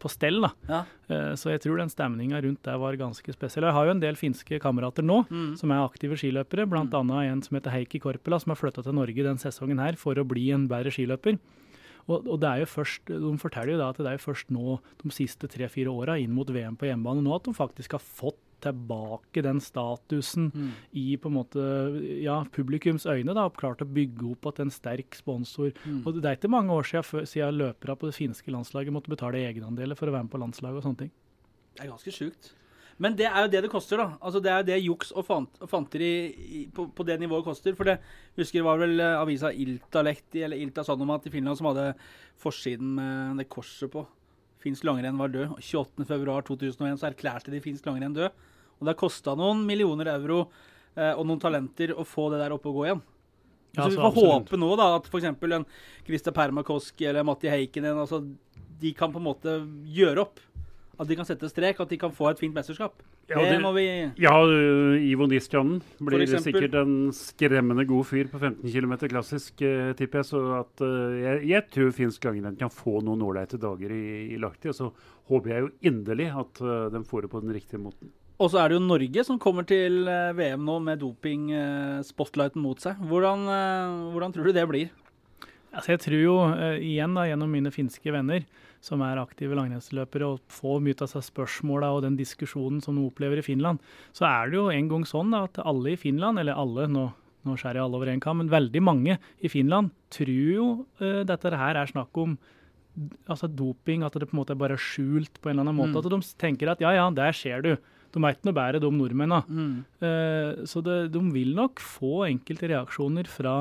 [0.00, 0.40] på stell.
[0.46, 0.50] da.
[0.70, 0.80] Ja.
[1.10, 3.66] Eh, Så jeg tror den stemninga rundt der var ganske spesiell.
[3.68, 5.24] Jeg har jo en del finske kamerater nå
[5.58, 6.86] som er aktive skiløpere, bl.a.
[7.26, 10.24] en som heter Heikki Korpela, som har flytta til Norge den sesongen her for å
[10.26, 11.38] bli en bedre skiløper.
[12.06, 14.52] Og, og det er jo først, De forteller jo da at det er jo først
[14.54, 18.04] nå de siste tre-fire åra inn mot VM på hjemmebane nå at de faktisk har
[18.04, 20.50] fått tilbake den statusen
[20.92, 21.62] i på en måte,
[22.22, 23.32] ja, publikums øyne.
[23.34, 25.72] da, og Klart å bygge opp at en sterk sponsor.
[26.04, 29.40] Og Det er ikke mange år siden, siden løpere på det finske landslaget måtte betale
[29.46, 30.76] egenandeler for å være med på landslaget.
[30.76, 31.10] og sånne ting.
[31.76, 32.52] Det er ganske sjukt.
[32.98, 34.16] Men det er jo det det koster, da.
[34.24, 37.44] Altså Det er jo det juks og fant, og fanteri i- på, på det nivået
[37.44, 37.74] koster.
[37.76, 37.98] For det
[38.38, 41.94] husker det var vel eh, avisa Iltalehti eller Ilta Sanomat i Finland som hadde
[42.40, 44.06] forsiden med det korset på.
[44.64, 45.58] Finsk langrenn var død.
[45.60, 48.30] 28.2.2001 så erklærte de finsk langrenn død.
[48.78, 50.46] Og det har kosta noen millioner euro
[50.94, 53.04] eh, og noen talenter å få det der oppe og gå igjen.
[53.76, 54.32] Ja, så vi får absolutt.
[54.32, 55.28] håpe nå da at f.eks.
[55.28, 55.66] en
[56.06, 58.22] Krista Permakoski eller Matti Heikkinen altså,
[58.80, 59.58] de kan på en måte
[59.92, 60.40] gjøre opp.
[60.96, 63.02] At de kan sette strek, at de kan få et fint mesterskap.
[63.28, 63.84] Ja, det, det- må vi
[64.22, 64.32] Ja,
[64.96, 70.30] Ivo Nistjanen blir sikkert en skremmende god fyr på 15 km klassisk, eh, tipper jeg.
[70.30, 74.40] Så at eh, jeg, jeg tror finsk langrenn kan få noen ålreite dager i, i
[74.40, 74.70] Lahti.
[74.72, 74.88] Og så
[75.28, 78.14] håper jeg jo inderlig at eh, de får det på den riktige måten.
[78.36, 82.80] Og så er det jo Norge som kommer til eh, VM nå med doping-spotlighten mot
[82.82, 83.00] seg.
[83.08, 84.90] Hvordan, eh, hvordan tror du det blir?
[85.72, 88.44] Altså jeg tror jo eh, igjen da, gjennom mine finske venner,
[88.84, 93.06] som er aktive langrennsløpere, og får mye av seg spørsmåla og den diskusjonen som de
[93.08, 93.80] opplever i Finland,
[94.16, 97.06] så er det jo en gang sånn da, at alle i Finland, eller alle, nå,
[97.48, 100.68] nå skjærer jeg alle over en kam, men veldig mange i Finland tror jo
[101.02, 102.36] uh, dette her er snakk om
[103.28, 105.96] altså doping, at det på en måte er bare skjult på en eller annen måte.
[105.96, 106.00] Mm.
[106.00, 107.74] At de tenker at ja, ja, der ser du.
[108.16, 109.42] De ikke noe bedre, de nordmennene.
[109.46, 109.72] Mm.
[110.08, 113.54] Eh, så det, de vil nok få enkelte reaksjoner fra,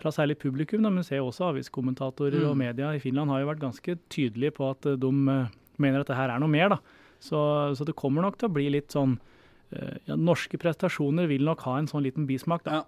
[0.00, 2.62] fra særlig publikum, da, men ser også aviskommentatorer og Mm.
[2.64, 6.08] media i Finland har jo vært ganske tydelige på at eh, de eh, mener at
[6.08, 6.78] det her er noe mer.
[7.20, 7.36] Så,
[7.76, 9.18] så det kommer nok til å bli litt sånn
[9.74, 12.64] eh, ja, Norske prestasjoner vil nok ha en sånn liten bismak.
[12.64, 12.80] da.
[12.80, 12.84] Ja.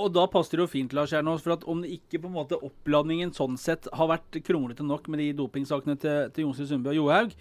[0.00, 2.36] Og da passer det jo fint, Lars Kjernås, for at om det ikke på en
[2.38, 6.94] måte oppladningen sånn sett har vært kronglete nok med de dopingsakene til, til Jonsrud Sundby
[6.94, 7.34] og Johaug,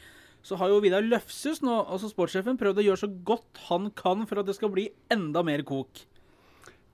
[0.45, 4.25] så har jo Vidar Løfshus nå, altså sportssjefen, prøvd å gjøre så godt han kan
[4.29, 6.05] for at det skal bli enda mer kok.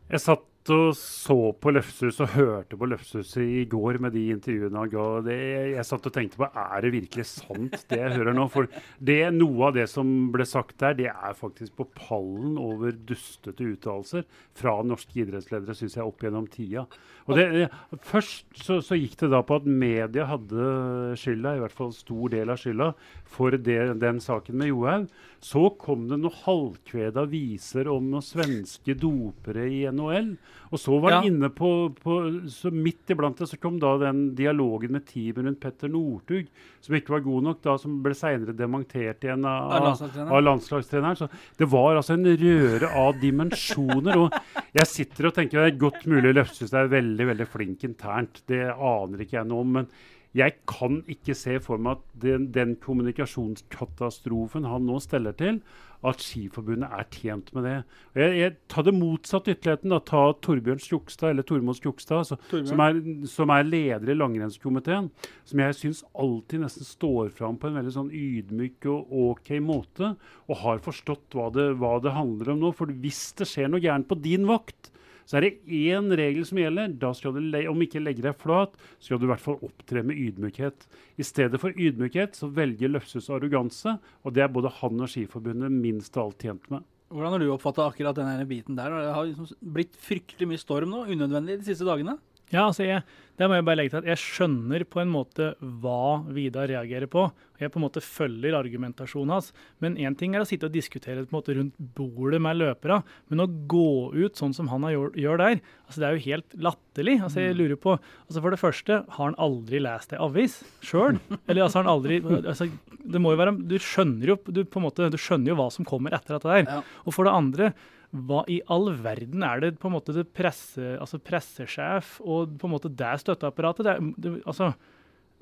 [0.09, 4.79] Jeg satt og så på Løfshus og hørte på Løfshus i går med de intervjuene
[4.79, 5.05] han ga.
[5.25, 5.35] Det,
[5.75, 8.47] jeg satt og tenkte på er det virkelig sant, det jeg hører nå?
[8.53, 12.95] For det, noe av det som ble sagt der, det er faktisk på pallen over
[12.97, 14.25] dustete uttalelser
[14.57, 16.87] fra norske idrettsledere, syns jeg, opp gjennom tida.
[17.29, 17.69] Og det,
[18.05, 22.33] først så, så gikk det da på at media hadde skylda, i hvert fall stor
[22.33, 22.91] del av skylda,
[23.25, 25.07] for det, den saken med Johaug.
[25.45, 30.31] Så kom det noen halvkveda viser om noen svenske dopere i NHL.
[30.71, 31.69] Og så var det inne på,
[32.01, 32.15] på
[32.49, 36.49] så Midt iblant det så kom da den dialogen med teamet rundt Petter Northug,
[36.81, 40.33] som ikke var god nok, da som ble seinere demontert igjen av, Av landslagstreneren.
[40.33, 41.19] av landslagstreneren.
[41.21, 41.29] Så
[41.61, 44.23] det var altså en røre av dimensjoner.
[44.25, 48.41] Og jeg sitter og tenker det er godt mulig Løfshus er veldig veldig flink internt.
[48.49, 49.79] Det aner ikke jeg noe om.
[49.81, 49.89] men
[50.35, 55.61] jeg kan ikke se for meg at den, den kommunikasjonskatastrofen han nå steller til,
[56.05, 57.75] at Skiforbundet er tjent med det.
[58.19, 59.93] Jeg, jeg tar det motsatt ytterligheten.
[59.93, 62.99] da, Ta Torbjørn Skjokstad, eller Tormod Skjokstad, altså, som, er,
[63.31, 65.07] som er leder i langrennskomiteen.
[65.47, 70.13] Som jeg syns alltid nesten står fram på en veldig sånn ydmyk og OK måte.
[70.49, 72.75] Og har forstått hva det, hva det handler om nå.
[72.75, 74.91] For hvis det skjer noe gærent på din vakt,
[75.25, 76.95] så er det én regel som gjelder.
[77.01, 80.19] Da skal du, om ikke legge deg flat, skal du i hvert fall opptre med
[80.21, 80.85] ydmykhet.
[81.17, 85.73] I stedet for ydmykhet så velger Løfshus arroganse, og det er både han og Skiforbundet
[85.73, 86.85] minst av alt tjent med.
[87.13, 88.93] Hvordan har du oppfatta akkurat den biten der?
[88.93, 92.17] Det har liksom blitt fryktelig mye storm nå, unødvendig de siste dagene.
[92.53, 93.01] Ja, altså jeg,
[93.39, 97.09] det må jeg bare legge til at jeg skjønner på en måte hva Vidar reagerer
[97.11, 97.23] på.
[97.25, 99.49] og Jeg på en måte følger argumentasjonen hans.
[99.83, 103.01] Men én ting er å sitte og diskutere på en måte rundt bordet med løpere,
[103.33, 106.25] men å gå ut sånn som han har gjør, gjør der, altså det er jo
[106.27, 107.17] helt latterlig.
[107.25, 111.19] Altså jeg lurer på, altså For det første, har han aldri lest ei avis sjøl?
[111.49, 112.69] Eller altså har han aldri altså,
[113.05, 115.67] det må jo være, Du skjønner jo du på en måte, du skjønner jo hva
[115.73, 116.85] som kommer etter dette der.
[117.03, 117.73] Og for det andre,
[118.15, 122.69] hva i all verden er det på en måte det presse, altså pressesjef og på
[122.69, 123.85] en måte det støtteapparatet?
[123.87, 124.71] Det, det, altså,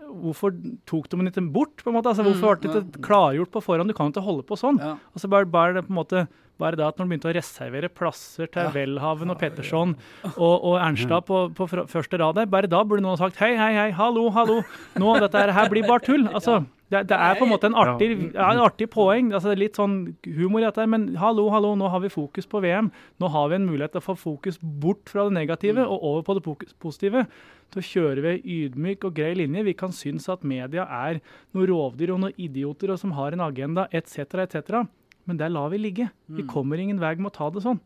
[0.03, 0.53] hvorfor
[0.89, 1.83] tok de den ikke bort?
[1.83, 2.12] på en måte?
[2.12, 3.89] Altså, hvorfor ble det ikke klargjort på forhånd?
[3.89, 4.79] Du kan jo ikke holde på sånn.
[4.81, 4.95] Ja.
[5.15, 6.25] Altså, bare, bare det på en måte
[6.62, 8.71] bare det at når de begynte å reservere plasser til Ja.
[8.75, 9.95] Welhaven og Petterson
[10.36, 13.71] og, og Ernstad på, på første rad der, bare da burde noen sagt hei, hei,
[13.73, 14.59] hei, hallo, hallo,
[15.01, 16.27] nå, dette her- blir bare tull.
[16.29, 16.59] Altså,
[16.93, 19.32] det, det er på en måte en artig, ja, en artig poeng.
[19.34, 22.62] Altså, det litt sånn humor i dette, men hallo, hallo, nå har vi fokus på
[22.63, 22.91] VM.
[23.21, 26.25] Nå har vi en mulighet til å få fokus bort fra det negative og over
[26.27, 27.25] på det positive.
[27.73, 29.65] Så kjører vi ydmyk og grei linje.
[29.65, 31.21] Vi kan synes at media er
[31.56, 34.84] noen rovdyr og noen idioter og som har en agenda etc., etc.
[35.25, 36.10] Men der lar vi ligge.
[36.38, 37.79] Vi kommer ingen vei med å ta det sånn.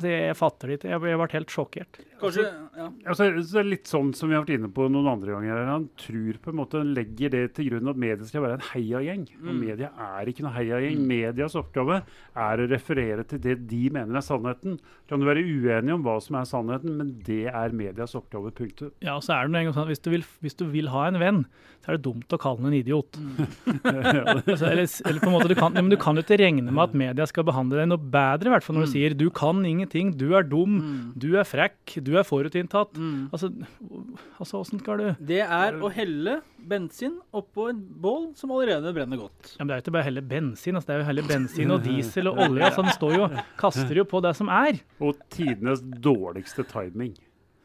[0.00, 0.88] Altså, jeg, jeg fatter det ikke.
[0.88, 1.98] Jeg, jeg ble helt sjokkert.
[2.20, 2.44] Kanskje,
[2.76, 2.86] ja.
[3.04, 5.60] Altså, det er litt sånn som vi har vært inne på noen andre ganger.
[5.68, 8.64] Han tror på en måte, han legger det til grunn at media skal være en
[8.70, 9.26] heiagjeng.
[9.44, 11.02] Og media er ikke noen heiagjeng.
[11.10, 14.78] Medias oppgave er å referere til det de mener er sannheten.
[15.10, 18.54] Kan du være uenig om hva som er sannheten, men det er medias oppgave.
[18.56, 18.94] Punktet.
[19.04, 21.04] Ja, og så er det noe sånn at hvis du, vil, hvis du vil ha
[21.10, 21.44] en venn,
[21.84, 23.20] så er det dumt å kalle han en idiot.
[23.84, 26.68] altså, eller, eller på en måte, du kan, ja, men du kan jo ikke regne
[26.72, 29.26] med at media skal behandle deg noe bedre, i hvert fall når du sier du
[29.34, 29.89] kan ingenting.
[29.90, 30.12] Ting.
[30.16, 31.12] Du er dum, Mm.
[31.18, 32.94] du er frekk, du er forutinntatt.
[33.32, 33.50] Altså,
[34.38, 39.18] altså, åssen skal du Det er å helle bensin oppå en bål som allerede brenner
[39.18, 39.56] godt.
[39.58, 40.74] ja, men Det er jo ikke bare å helle bensin.
[40.78, 42.62] Altså, det er jo helle bensin og diesel og olje.
[42.70, 44.80] Altså, den står jo, kaster jo på det som er.
[45.00, 47.14] Og tidenes dårligste timing.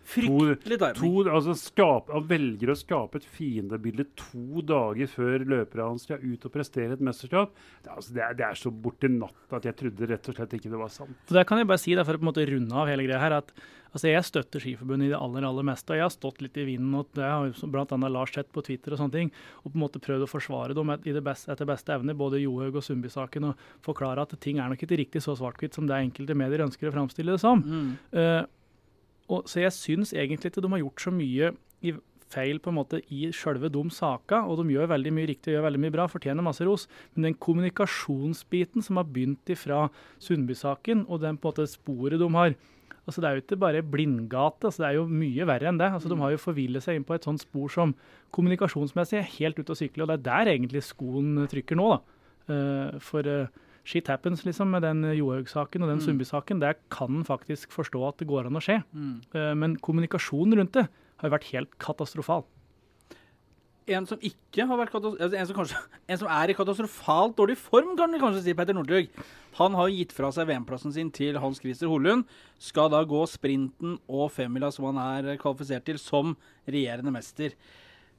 [0.06, 0.98] Fryktelig timing.
[1.00, 6.22] To, altså skap, han velger å skape et fiendebilde to dager før løperne hans skal
[6.22, 7.56] ut og prestere et mesterskap.
[7.82, 10.38] Det, er altså, det, er, det er så borti natta at jeg trodde rett og
[10.38, 11.18] slett ikke det var sant.
[11.26, 13.08] Og der kan jeg bare si, det, for å på en måte runde av hele
[13.08, 13.50] greia her, at
[13.96, 15.90] altså, jeg støtter Skiforbundet i det aller aller meste.
[15.94, 17.98] og Jeg har stått litt i vinden, og det har jo bl.a.
[18.14, 19.32] Lars sett på Twitter og sånne ting,
[19.64, 22.14] og på en måte prøvd å forsvare dem et- i det beste, etter beste evne,
[22.18, 25.88] både Johaug og Sundby-saken, og forklare at ting er nok ikke riktig så svart-hvitt som
[25.90, 27.64] det enkelte medier ønsker å framstille det som.
[27.66, 27.98] Mm.
[28.14, 28.46] Eh,
[29.30, 31.54] og, så jeg syns egentlig ikke de har gjort så mye
[31.86, 31.96] i
[32.34, 35.58] feil på en måte i sjølve de saka, og de gjør veldig mye riktig og
[35.58, 36.88] gjør veldig mye bra, fortjener masse ros.
[37.14, 39.86] Men den kommunikasjonsbiten som har begynt ifra
[40.24, 42.58] Sundby-saken, og den på en måte sporet de har
[43.06, 45.92] altså Det er jo ikke bare blindgate, altså det er jo mye verre enn det.
[45.94, 47.94] altså De har jo forvillet seg inn på et sånt spor som
[48.34, 51.92] kommunikasjonsmessig er helt ute å sykle, og det er der egentlig skoen trykker nå.
[51.94, 52.00] da.
[52.50, 56.06] Eh, for eh, shit happens, liksom, med den Johaug-saken og den Mm.
[56.08, 56.60] Sundby-saken.
[56.60, 58.84] Der kan en faktisk forstå at det går an å skje.
[58.94, 59.22] Mm.
[59.34, 60.88] Eh, Men kommunikasjonen rundt det
[61.22, 62.44] har vært helt katastrofal.
[63.88, 65.78] En som ikke har vært altså en, som kanskje,
[66.10, 69.12] en som er i katastrofalt dårlig form, kan vi kanskje si, Petter Northug.
[69.60, 72.26] Han har gitt fra seg VM-plassen sin til Hans Christer Holund.
[72.58, 76.34] Skal da gå sprinten og femmila som han er kvalifisert til, som
[76.68, 77.54] regjerende mester.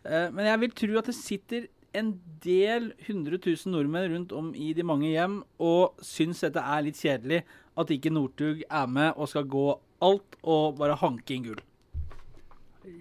[0.06, 2.12] Eh, Men jeg vil tro at det sitter en
[2.44, 7.00] del hundre tusen nordmenn rundt om i de mange hjem og syns dette er litt
[7.00, 7.42] kjedelig
[7.76, 9.66] at ikke Northug er med og skal gå
[10.04, 11.62] alt og bare hanke inn gull.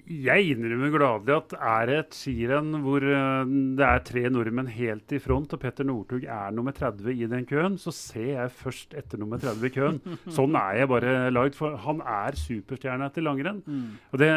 [0.05, 5.13] Jeg innrømmer gladelig at er det et skirenn hvor eh, det er tre nordmenn helt
[5.13, 8.95] i front, og Petter Northug er nummer 30 i den køen, så ser jeg først
[8.97, 9.99] etter nummer 30 i køen.
[10.37, 13.61] Sånn er jeg bare lagd, for han er superstjerne etter langrenn.
[14.09, 14.31] Og det,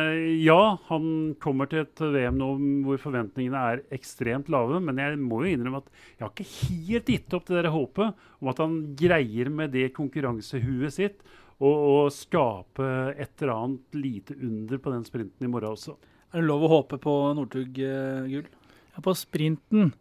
[0.44, 1.08] ja, han
[1.40, 2.52] kommer til et VM nå
[2.86, 7.12] hvor forventningene er ekstremt lave, men jeg må jo innrømme at jeg har ikke helt
[7.14, 11.22] gitt opp det der håpet om at han greier med det konkurransehuet sitt
[11.58, 12.86] å og skape
[13.18, 15.96] et eller annet lite under på den sprinten i morgen også.
[16.32, 18.46] Er det lov å håpe på Northug-gull?
[18.46, 19.92] Ja, på sprinten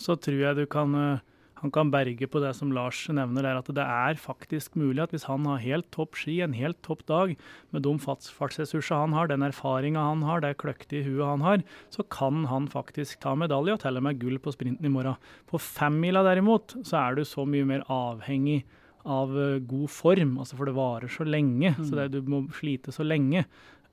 [0.00, 1.24] så tror jeg du kan eh,
[1.62, 5.14] han kan berge på det som Lars nevner, der at det er faktisk mulig at
[5.14, 7.32] hvis han har helt topp ski, en helt topp dag,
[7.72, 12.04] med de fartsressursene han har, den erfaringa han har, det kløktige huet han har, så
[12.12, 15.16] kan han faktisk ta medalje og til og med gull på sprinten i morgen.
[15.48, 18.66] På femmila derimot, så er du så mye mer avhengig
[19.06, 22.94] av eh, god form, altså for det varer så lenge, så det, du må slite
[22.94, 23.46] så lenge,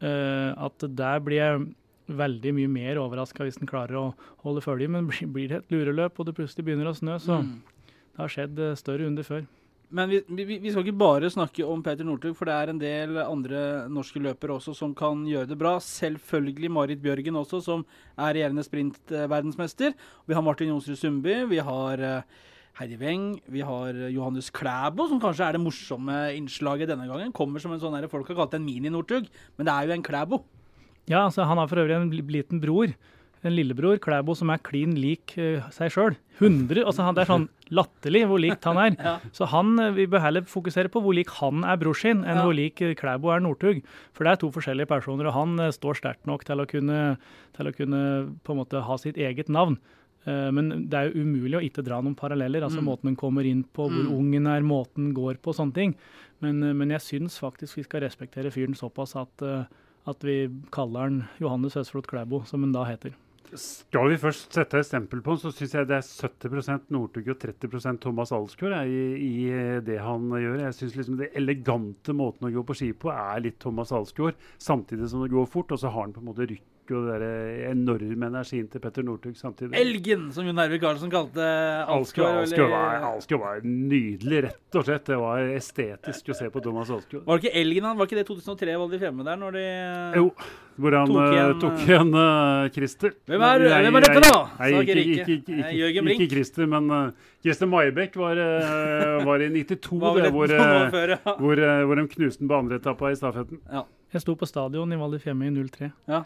[0.04, 1.66] uh, at der blir jeg
[2.12, 4.06] veldig mye mer overraska hvis den klarer å
[4.44, 4.90] holde følge.
[4.92, 7.60] Men blir, det et lureløp og det plutselig begynner å snø, så Mm.
[8.16, 9.46] det har skjedd eh, større under før.
[9.94, 12.80] Men vi, vi, vi skal ikke bare snakke om Peter Northug, for det er en
[12.82, 13.60] del andre
[13.94, 15.76] norske løpere også som kan gjøre det bra.
[15.78, 17.84] Selvfølgelig Marit Bjørgen også, som
[18.18, 19.94] er regjerende sprintverdensmester.
[20.26, 22.42] Vi har Martin Jonsrud Sundby, vi har eh,
[22.80, 27.34] Heidi Weng, vi har Johannes Klæbo, som kanskje er det morsomme innslaget denne gangen.
[27.36, 29.28] Kommer som en sånn der, Folk har kalt det en mini-Northug,
[29.60, 30.40] men det er jo en Klæbo.
[31.06, 32.96] Ja, altså han har for øvrig en liten bror,
[33.44, 36.18] en lillebror, Klæbo, som er klin lik uh, seg sjøl.
[36.40, 38.96] 100, altså Det er sånn latterlig hvor likt han er.
[39.06, 39.16] Ja.
[39.36, 42.40] Så han, eh, vi bør heller fokusere på hvor lik han er bror sin, enn
[42.40, 42.46] Ja.
[42.48, 43.84] hvor lik eh, Klæbo er Northug.
[44.18, 47.02] For det er to forskjellige personer, og han står sterkt nok til å kunne,
[47.54, 48.02] til å kunne
[48.42, 49.78] på en måte ha sitt eget navn.
[50.26, 52.62] Eh, Men det er jo umulig å ikke dra noen paralleller.
[52.64, 52.86] altså Mm.
[52.86, 54.14] Måten den kommer inn på, hvor Mm.
[54.14, 55.96] ungen er, måten går på, sånne ting.
[56.42, 59.66] Men, eh, men jeg syns faktisk vi skal respektere fyren såpass at, eh,
[60.08, 63.14] at vi kaller han Johannes Høsflot Klæbo, som han da heter.
[63.56, 67.28] Skal vi først sette et stempel på han, så syns jeg det er 70 Northug
[67.30, 70.58] og 30% Thomas Alsgaard i, i det han gjør.
[70.60, 74.34] Jeg syns liksom det elegante måten å gå på ski på er litt Thomas Alsgaard,
[74.58, 75.72] samtidig som det går fort.
[75.72, 79.04] Og så har han på en måte rykk og det der enorme energien til Petter
[79.04, 79.74] Northug samtidig.
[79.80, 81.40] Elgen, som Jon Hervik Karlsen kalte
[81.88, 82.70] Alsgaard, Alsgaard.
[82.70, 85.06] Var, eller- Alsgaard var nydelig, rett og slett.
[85.06, 87.24] Det var estetisk å se på Thomas Alsgaard.
[87.26, 87.98] Var det ikke Elgen han?
[87.98, 89.66] Var ikke det 2003 Val di Fiemme der, når de
[90.20, 90.32] Jo,
[90.78, 93.12] hvor han Tok tok igjen, tok igjen eh, Christer.
[93.28, 94.40] Hvem er- hvem er dette da?
[94.60, 97.12] Nei, ikke, ikke ikke, ikke, ikke, ikke Christer, men uh,
[97.44, 101.36] Christer Maibekk var, uh, var i 92, Var det, hvor, eh, før, ja.
[101.38, 103.60] hvor, eh, hvor de knuste den på andre etappa i stafetten.
[104.14, 105.92] Jeg sto på stadion i Val di Fiemme i 03.
[106.08, 106.24] Ja.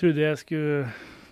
[0.00, 0.86] Trodde jeg skulle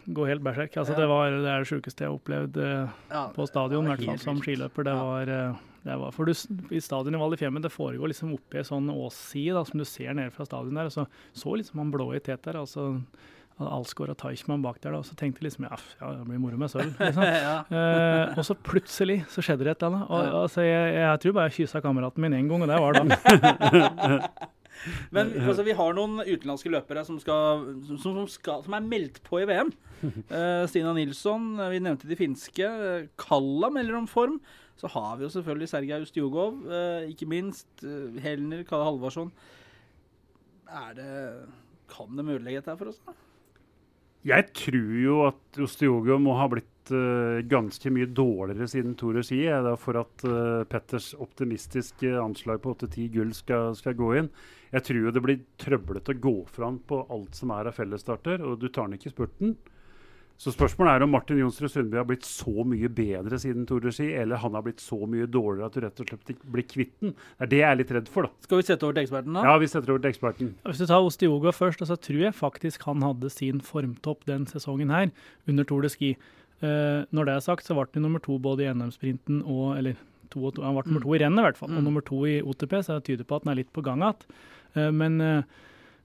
[0.08, 0.76] gå helt berserk.
[0.80, 1.00] Altså, Ja.
[1.02, 4.18] det, var, det det sjukeste jeg har opplevd eh, Ja, på stadion, i hvert fall
[4.22, 4.84] som skiløper.
[4.88, 5.04] Det Ja.
[5.04, 5.54] var, eh,
[5.84, 6.32] det var For du,
[6.74, 9.84] i stadion i Val di Fiemme, det foregår liksom oppi ei sånn åsside som du
[9.88, 10.86] ser nede fra stadion der.
[10.86, 12.56] og Så så liksom han blå i tet der.
[12.60, 13.02] altså
[13.60, 14.92] Alsgaard og Teichmann bak der.
[14.92, 16.94] da, og Så tenkte jeg liksom ja, ja det blir moro med sølv.
[16.98, 17.22] liksom.
[17.46, 17.64] ja.
[17.70, 20.10] Eh, og så plutselig så skjedde det et eller annet.
[20.10, 22.92] Og, altså, jeg, jeg tror bare jeg kyssa kameraten min én gang, og det var
[22.92, 24.28] da.
[25.14, 29.20] Men altså, vi har noen utenlandske løpere som, skal, som, som, skal, som er meldt
[29.26, 29.72] på i VM.
[30.04, 32.64] Uh, Stina Nilsson, eh, vi nevnte de finske.
[32.64, 34.40] Eh, Kalla melder om form.
[34.78, 37.68] Så har vi jo selvfølgelig Sergej Ustjugov, uh, ikke minst.
[37.82, 39.32] Uh, Helner, Kalle Halvorsson.
[40.68, 41.14] Er det
[41.88, 43.00] Kan det mulighet her for oss?
[43.06, 43.16] da?
[44.26, 49.74] Jeg tror jo at Ostiogo må ha blitt eh, ganske mye dårligere siden Tore da,
[49.78, 54.30] for at uh, Petters optimistiske anslag på 8-10 gull skal, skal gå inn.
[54.72, 58.44] Jeg tror jo det blir trøblete å gå fram på alt som er av fellesstarter,
[58.44, 59.58] og du tar den ikke i spurten.
[60.38, 63.90] Så spørsmålet er om Martin Jonsrud Sundby har blitt så mye bedre siden Tour de
[63.90, 66.92] Ski, eller han har blitt så mye dårligere at du rett og slett blir kvitt
[67.02, 67.16] den.
[67.16, 68.44] Det er det jeg er litt redd for, da.
[68.46, 69.42] Skal vi sette over til eksperten, da?
[69.48, 70.52] Ja, vi setter over til eksperten.
[70.68, 74.94] Hvis du tar Ostiogo først, så tror jeg faktisk han hadde sin formtopp den sesongen
[74.94, 75.10] her
[75.50, 76.12] under Tour de Ski.
[76.62, 79.98] Uh, når det er sagt, så ble han nummer to både i NM-sprinten og Eller
[80.30, 81.74] to og to, han ble nummer to i rennet, i hvert fall.
[81.74, 84.06] Og nummer to i OTP, så det tyder på at han er litt på gang
[84.06, 84.22] igjen.
[84.76, 85.42] Eh, men eh,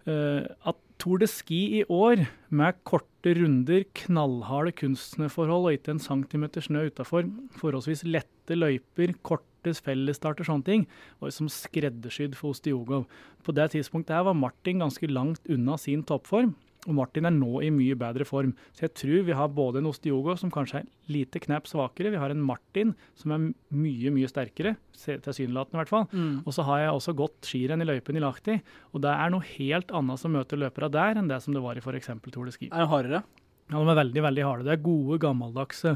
[0.08, 6.04] eh, at Tour de Ski i år, med korte runder, knallharde kunstsnøforhold og ikke en
[6.04, 7.28] centimeter snø utafor,
[7.60, 10.86] forholdsvis lette løyper, korte fellesstarter, sånne ting,
[11.20, 13.08] var som skreddersydd for Ostiogov.
[13.44, 16.54] På det tidspunktet her var Martin ganske langt unna sin toppform.
[16.84, 18.52] Og Martin er nå i mye bedre form.
[18.76, 22.20] Så jeg tror vi har både en Ostiogo som kanskje er lite knepp svakere, vi
[22.20, 26.10] har en Martin som er mye, mye sterkere, tilsynelatende i hvert fall.
[26.12, 26.42] Mm.
[26.44, 28.58] Og så har jeg også gått skirenn i løypen i Lahti,
[28.92, 31.80] og det er noe helt annet som møter løpere der enn det som det var
[31.80, 32.12] i f.eks.
[32.28, 32.70] Tour de Ski.
[32.72, 33.24] Er det hardere?
[33.72, 34.68] Ja, de er veldig, veldig harde.
[34.68, 35.96] Det er gode, gammeldagse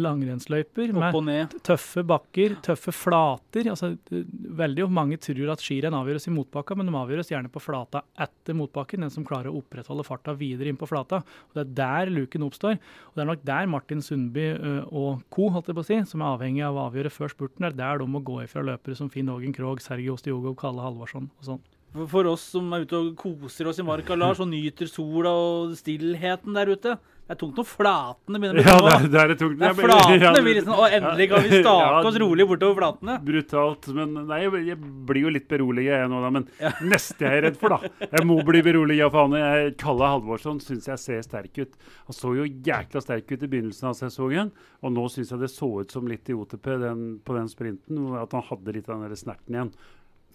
[0.00, 3.68] langrennsløyper med tøffe bakker, tøffe flater.
[3.72, 3.92] Altså,
[4.62, 8.56] veldig mange tror at skirenn avgjøres i motbakka, men de avgjøres gjerne på flata etter
[8.58, 9.04] motbakken.
[9.04, 11.22] Den som klarer å opprettholde farta videre inn på flata.
[11.50, 12.78] Og Det er der luken oppstår.
[13.10, 14.48] Og Det er nok der Martin Sundby
[14.88, 17.66] og co., holdt jeg på å si, som er avhengig av å avgjøre før spurten,
[17.68, 21.30] er der de må gå ifra løpere som Finn Ågen Krogh, Sergej Ostjogov, Kalle Halvorsson
[21.38, 21.62] og sånn.
[22.08, 25.74] For oss som er ute og koser oss i marka, Lars, og nyter sola og
[25.76, 26.94] stillheten der ute.
[27.32, 29.54] Det er tungt når flatene begynner å Ja, det er, det er det tungt.
[29.56, 32.76] Det er flatene ja, blir liksom, Og endelig kan vi stake Ja, oss rolig bortover
[32.76, 33.14] flatene.
[33.24, 33.88] Brutalt.
[33.96, 34.76] Men nei, jeg,
[35.08, 36.32] blir jo litt beroliget jeg nå, da.
[36.36, 36.44] Men
[36.92, 39.38] neste jeg er redd for, da Jeg må bli beroliget for faen.
[39.40, 41.80] Jeg, Kalle Halvorsson syns jeg ser sterk ut.
[42.10, 44.52] Han så jo jækla sterk ut i begynnelsen av sesongen,
[44.84, 48.04] og nå syns jeg det så ut som litt i OTP den, på den sprinten,
[48.20, 49.74] at han hadde litt av den der snerten igjen.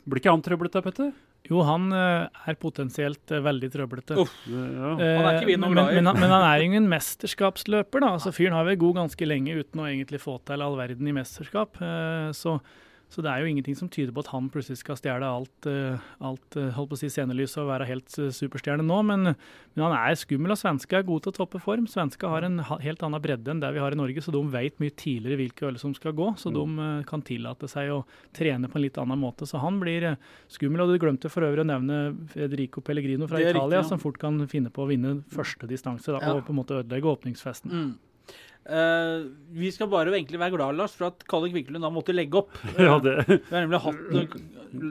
[0.08, 1.10] Blir ikke han trøblete, Petter?
[1.48, 4.18] Jo, han er potensielt veldig trøblete.
[4.20, 4.34] Uff.
[4.48, 4.94] Ja.
[4.98, 5.96] Han er ikke vi men, glad i.
[6.00, 8.14] men, han- men han er jo en mesterskapsløper, da.
[8.18, 11.16] Altså, fyren har vel god ganske lenge uten å egentlig få til all verden i
[11.16, 11.80] mesterskap.
[11.84, 12.58] Eh, så,
[13.08, 16.02] så det er jo ingenting som tyder på at han plutselig skal stjele alt, eh,
[16.28, 18.98] alt eh, holdt på å si scenelyset og være helt eh, superstjerne nå.
[19.08, 21.86] Men, men han er skummel, og svenske er gode til å toppe form.
[21.88, 24.76] Svenske har en helt annen bredde enn det vi har i Norge, så de vet
[24.84, 26.34] mye tidligere hvilke øl som skal gå.
[26.42, 28.02] Så de eh, kan tillate seg å
[28.36, 29.48] trene på en litt annen måte.
[29.48, 30.10] Så han blir
[30.52, 30.84] skummel.
[30.84, 32.02] Og du glemte for øvrig å nevne
[32.34, 33.88] Federico Pellegrino fra Italia, riktig, ja.
[33.88, 36.36] som fort kan finne på å vinne første distanse da, Ja.
[36.36, 37.72] og på en måte ødelegge åpningsfesten.
[37.72, 37.96] Mm.
[38.68, 42.42] Eh, vi skal bare egentlig være glad, Lars, for at Kalle Kviklund da måtte legge
[42.42, 42.58] opp.
[42.88, 43.14] Ja, det.
[43.30, 44.36] Vi har nemlig hatt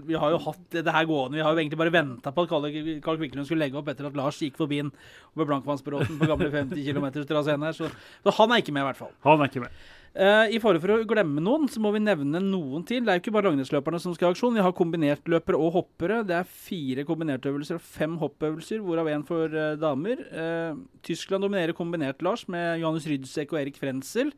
[0.08, 1.36] Vi har jo hatt det her gående.
[1.36, 2.70] Vi har jo egentlig bare venta på at Kalle
[3.04, 4.94] Kalle Kvikkelund skulle legge opp etter at Lars gikk forbi den
[5.36, 7.76] ved Blankvannsbråten på gamle 50 km traseen her.
[7.76, 7.92] Så,
[8.24, 9.12] så han er ikke med, i hvert fall.
[9.28, 9.84] Han er ikke med.
[10.16, 13.02] Eh, I fare for å glemme noen, så må vi nevne noen til.
[13.04, 14.54] Det er jo ikke bare langrennsløperne som skal i aksjon.
[14.56, 16.22] Vi har kombinertløpere og hoppere.
[16.24, 20.22] Det er fire kombinertøvelser og fem hoppøvelser, hvorav én for uh, damer.
[20.32, 24.32] Uh, Tyskland dominerer kombinert, Lars, med Johannes Rydsek og Erik Frenzel.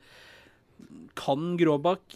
[1.18, 2.14] Kan Gråbakk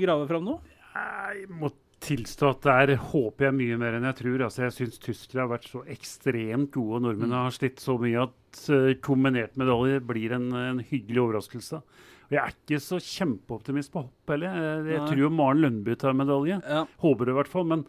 [0.00, 0.76] grave fram noe?
[0.96, 1.68] Jeg må
[2.00, 4.46] tilstå at der håper jeg mye mer enn jeg tror.
[4.46, 8.24] Altså, jeg syns tyskere har vært så ekstremt gode, og nordmennene har slitt så mye
[8.24, 8.62] at
[9.04, 11.84] kombinert medalje blir en, en hyggelig overraskelse.
[12.30, 14.54] Jeg er ikke så kjempeoptimist på hopp heller.
[14.54, 16.60] Jeg, jeg tror jo Maren Lundby tar medalje.
[16.62, 16.84] Ja.
[17.02, 17.66] Håper det i hvert fall.
[17.72, 17.84] Men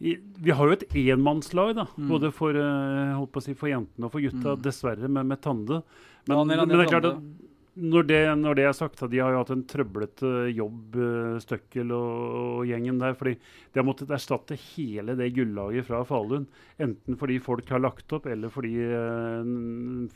[0.00, 1.84] i, vi har jo et enmannslag, da.
[1.98, 2.06] Mm.
[2.08, 4.62] Både for, uh, si, for jentene og for gutta, Mm.
[4.64, 5.82] dessverre, med, med Tande.
[6.28, 7.18] Men, Daniel men det er klart at
[7.80, 11.92] når det, når det er sagt, de har jo hatt en trøblete jobb, uh, Støkkel
[11.96, 12.12] og,
[12.60, 13.16] og gjengen der.
[13.16, 13.38] fordi
[13.70, 16.46] de har måttet erstatte hele det gullaget fra Falun.
[16.82, 19.50] Enten fordi folk har lagt opp, eller fordi, eh,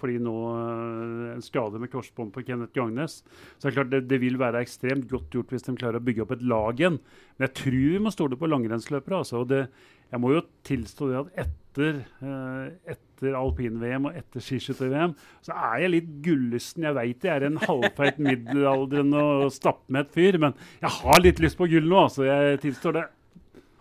[0.01, 3.21] fordi nå eh, en skade med korsbånd på Kenneth Gangnes.
[3.23, 6.05] Så det er klart det, det vil være ekstremt godt gjort hvis de klarer å
[6.05, 6.99] bygge opp et lag igjen.
[7.37, 9.23] Men jeg tror vi må stole på langrennsløpere.
[9.23, 9.67] Altså, og det,
[10.11, 15.15] jeg må jo tilstå det at etter, eh, etter alpin-VM og etter skiskytter-VM,
[15.45, 16.87] så er jeg litt gullysten.
[16.87, 21.59] Jeg veit jeg er en halvfeit middelaldrende og stappmett fyr, men jeg har litt lyst
[21.59, 23.07] på gull nå, så Jeg tilstår det.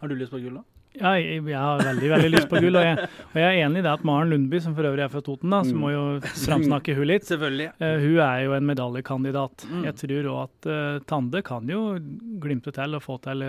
[0.02, 0.73] Har du lyst på gull, da?
[1.00, 2.78] Ja, jeg, jeg har veldig veldig lyst på gull.
[2.78, 5.12] Og jeg, og jeg er enig i det at Maren Lundby, som for øvrig er
[5.14, 6.04] fra Toten, da, så må jo
[6.46, 7.26] framsnakke hun litt.
[7.30, 7.70] Selvfølgelig.
[7.82, 9.66] Uh, hun er jo en medaljekandidat.
[9.72, 9.84] Mm.
[9.90, 11.82] Jeg tror òg at uh, Tande kan jo
[12.44, 13.46] glimte til og få til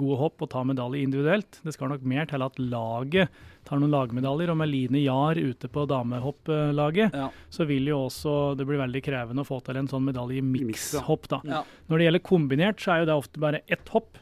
[0.00, 1.60] gode hopp og ta medalje individuelt.
[1.66, 3.34] Det skal nok mer til at laget
[3.66, 4.54] tar noen lagmedaljer.
[4.54, 7.28] Og med Line Jahr ute på damehopplaget, Ja.
[7.50, 10.46] så vil jo også det bli veldig krevende å få til en sånn medalje i
[10.46, 11.28] mikshopp.
[11.34, 11.42] da.
[11.44, 11.62] Ja.
[11.90, 14.18] Når det gjelder kombinert, så er jo det ofte bare ett hopp.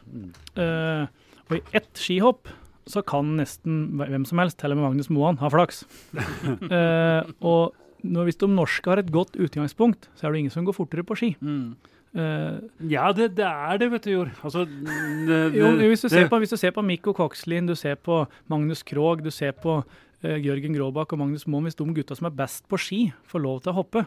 [0.57, 1.07] Eh,
[1.49, 2.51] og i ett skihopp
[2.89, 5.83] så kan nesten hvem som helst, til og med Magnus Moan, ha flaks.
[6.17, 7.77] uh, og
[8.07, 11.05] når, hvis de norske har et godt utgangspunkt, så er det ingen som går fortere
[11.07, 11.31] på ski.
[11.41, 11.77] Mm.
[12.17, 14.31] Uh, Ja, det, det er det, vet du, Jord.
[14.41, 17.99] Altså, det, jo, hvis, du ser på, hvis du ser på Mikko Kokslin, du ser
[18.01, 22.17] på Magnus Krogh, du ser på uh, Jørgen Gråbakk og Magnus Moen, hvis de gutta
[22.17, 24.07] som er best på ski, får lov til å hoppe,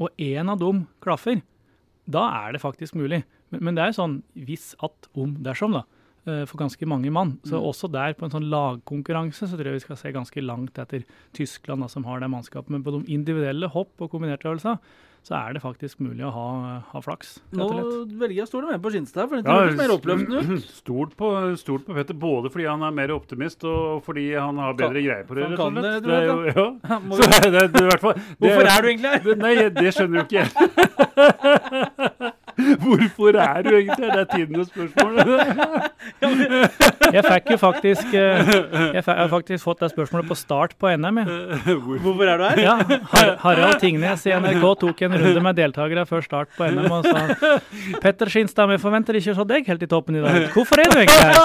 [0.00, 1.42] og én av dem klaffer,
[2.06, 3.24] da er det faktisk mulig.
[3.50, 4.16] Men, men det er jo sånn
[4.46, 5.84] hvis, at, om, dersom, da.
[6.26, 7.38] Eh, For ganske mange mann.
[7.46, 10.78] Så også der, på en sånn lagkonkurranse, så tror jeg vi skal se ganske langt
[10.78, 11.04] etter
[11.36, 12.70] Tyskland, da, som har det mannskapet.
[12.70, 14.78] Men på de individuelle hopp og kombinertøvelser,
[15.26, 16.42] så er det faktisk mulig å ha,
[16.92, 17.40] ha flaks.
[17.58, 17.66] Nå
[18.14, 20.68] velger jeg å stole mer på Skinstad, for det Ja, høres mer oppløftende ut.
[20.70, 24.76] Stort på, stort på Petter, både fordi han er mer optimist og fordi han har
[24.78, 25.48] bedre greie på det.
[25.48, 26.68] han kan det, du Det er vet jo- ja.
[26.94, 29.42] Ja, Så er det, det, i hvert fall, det, Hvorfor er du egentlig her?
[29.42, 30.50] Nei, det skjønner jo ikke jeg.
[32.82, 34.08] Hvorfor er du egentlig?
[34.08, 35.12] Det er tidenes spørsmål.
[37.16, 38.48] Jeg fikk jo faktisk eh,
[38.94, 41.20] Jeg jeg har faktisk fått det spørsmålet på start på NM.
[41.22, 41.26] Jeg.
[42.02, 42.60] Hvorfor er du her?
[42.62, 42.74] Ja,
[43.12, 47.06] Har Harald Tingnes i NRK tok en runde med deltakere før start på NM og
[47.06, 47.58] sa
[48.02, 50.48] Petter Skinstad, vi forventer ikke å se deg helt i toppen i dag.
[50.54, 51.36] Hvorfor er du egentlig her?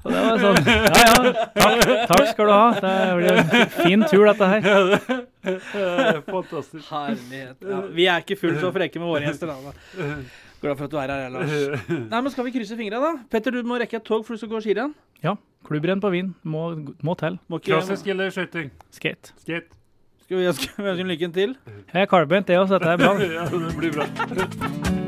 [0.00, 1.80] Og det var sånn Ja ja, takk,
[2.10, 2.68] takk skal du ha.
[2.80, 4.60] Det blir en fin tur, dette her.
[6.30, 6.86] Fantastisk.
[6.90, 7.58] Herlighet.
[7.68, 9.50] Ja, vi er ikke fullt så frekke med våre gjester.
[9.50, 9.74] Da.
[10.60, 11.52] Glad for at du er her, Lars.
[11.88, 13.12] Nei, men Skal vi krysse fingra, da?
[13.32, 14.94] Petter, du må rekke et tog for du skal gå skirenn.
[15.24, 15.34] Ja,
[15.68, 16.32] klubbrenn på Wien.
[16.44, 16.70] Må,
[17.04, 17.40] må til.
[17.64, 18.72] Klassisk eller skøyting?
[18.96, 19.34] Skate.
[19.40, 19.68] Skate.
[20.24, 21.56] Skal vi ønske lykken til?
[21.90, 23.16] Jeg er karbeint, det òg, så dette er bra.
[23.40, 24.99] Ja, det blir bra.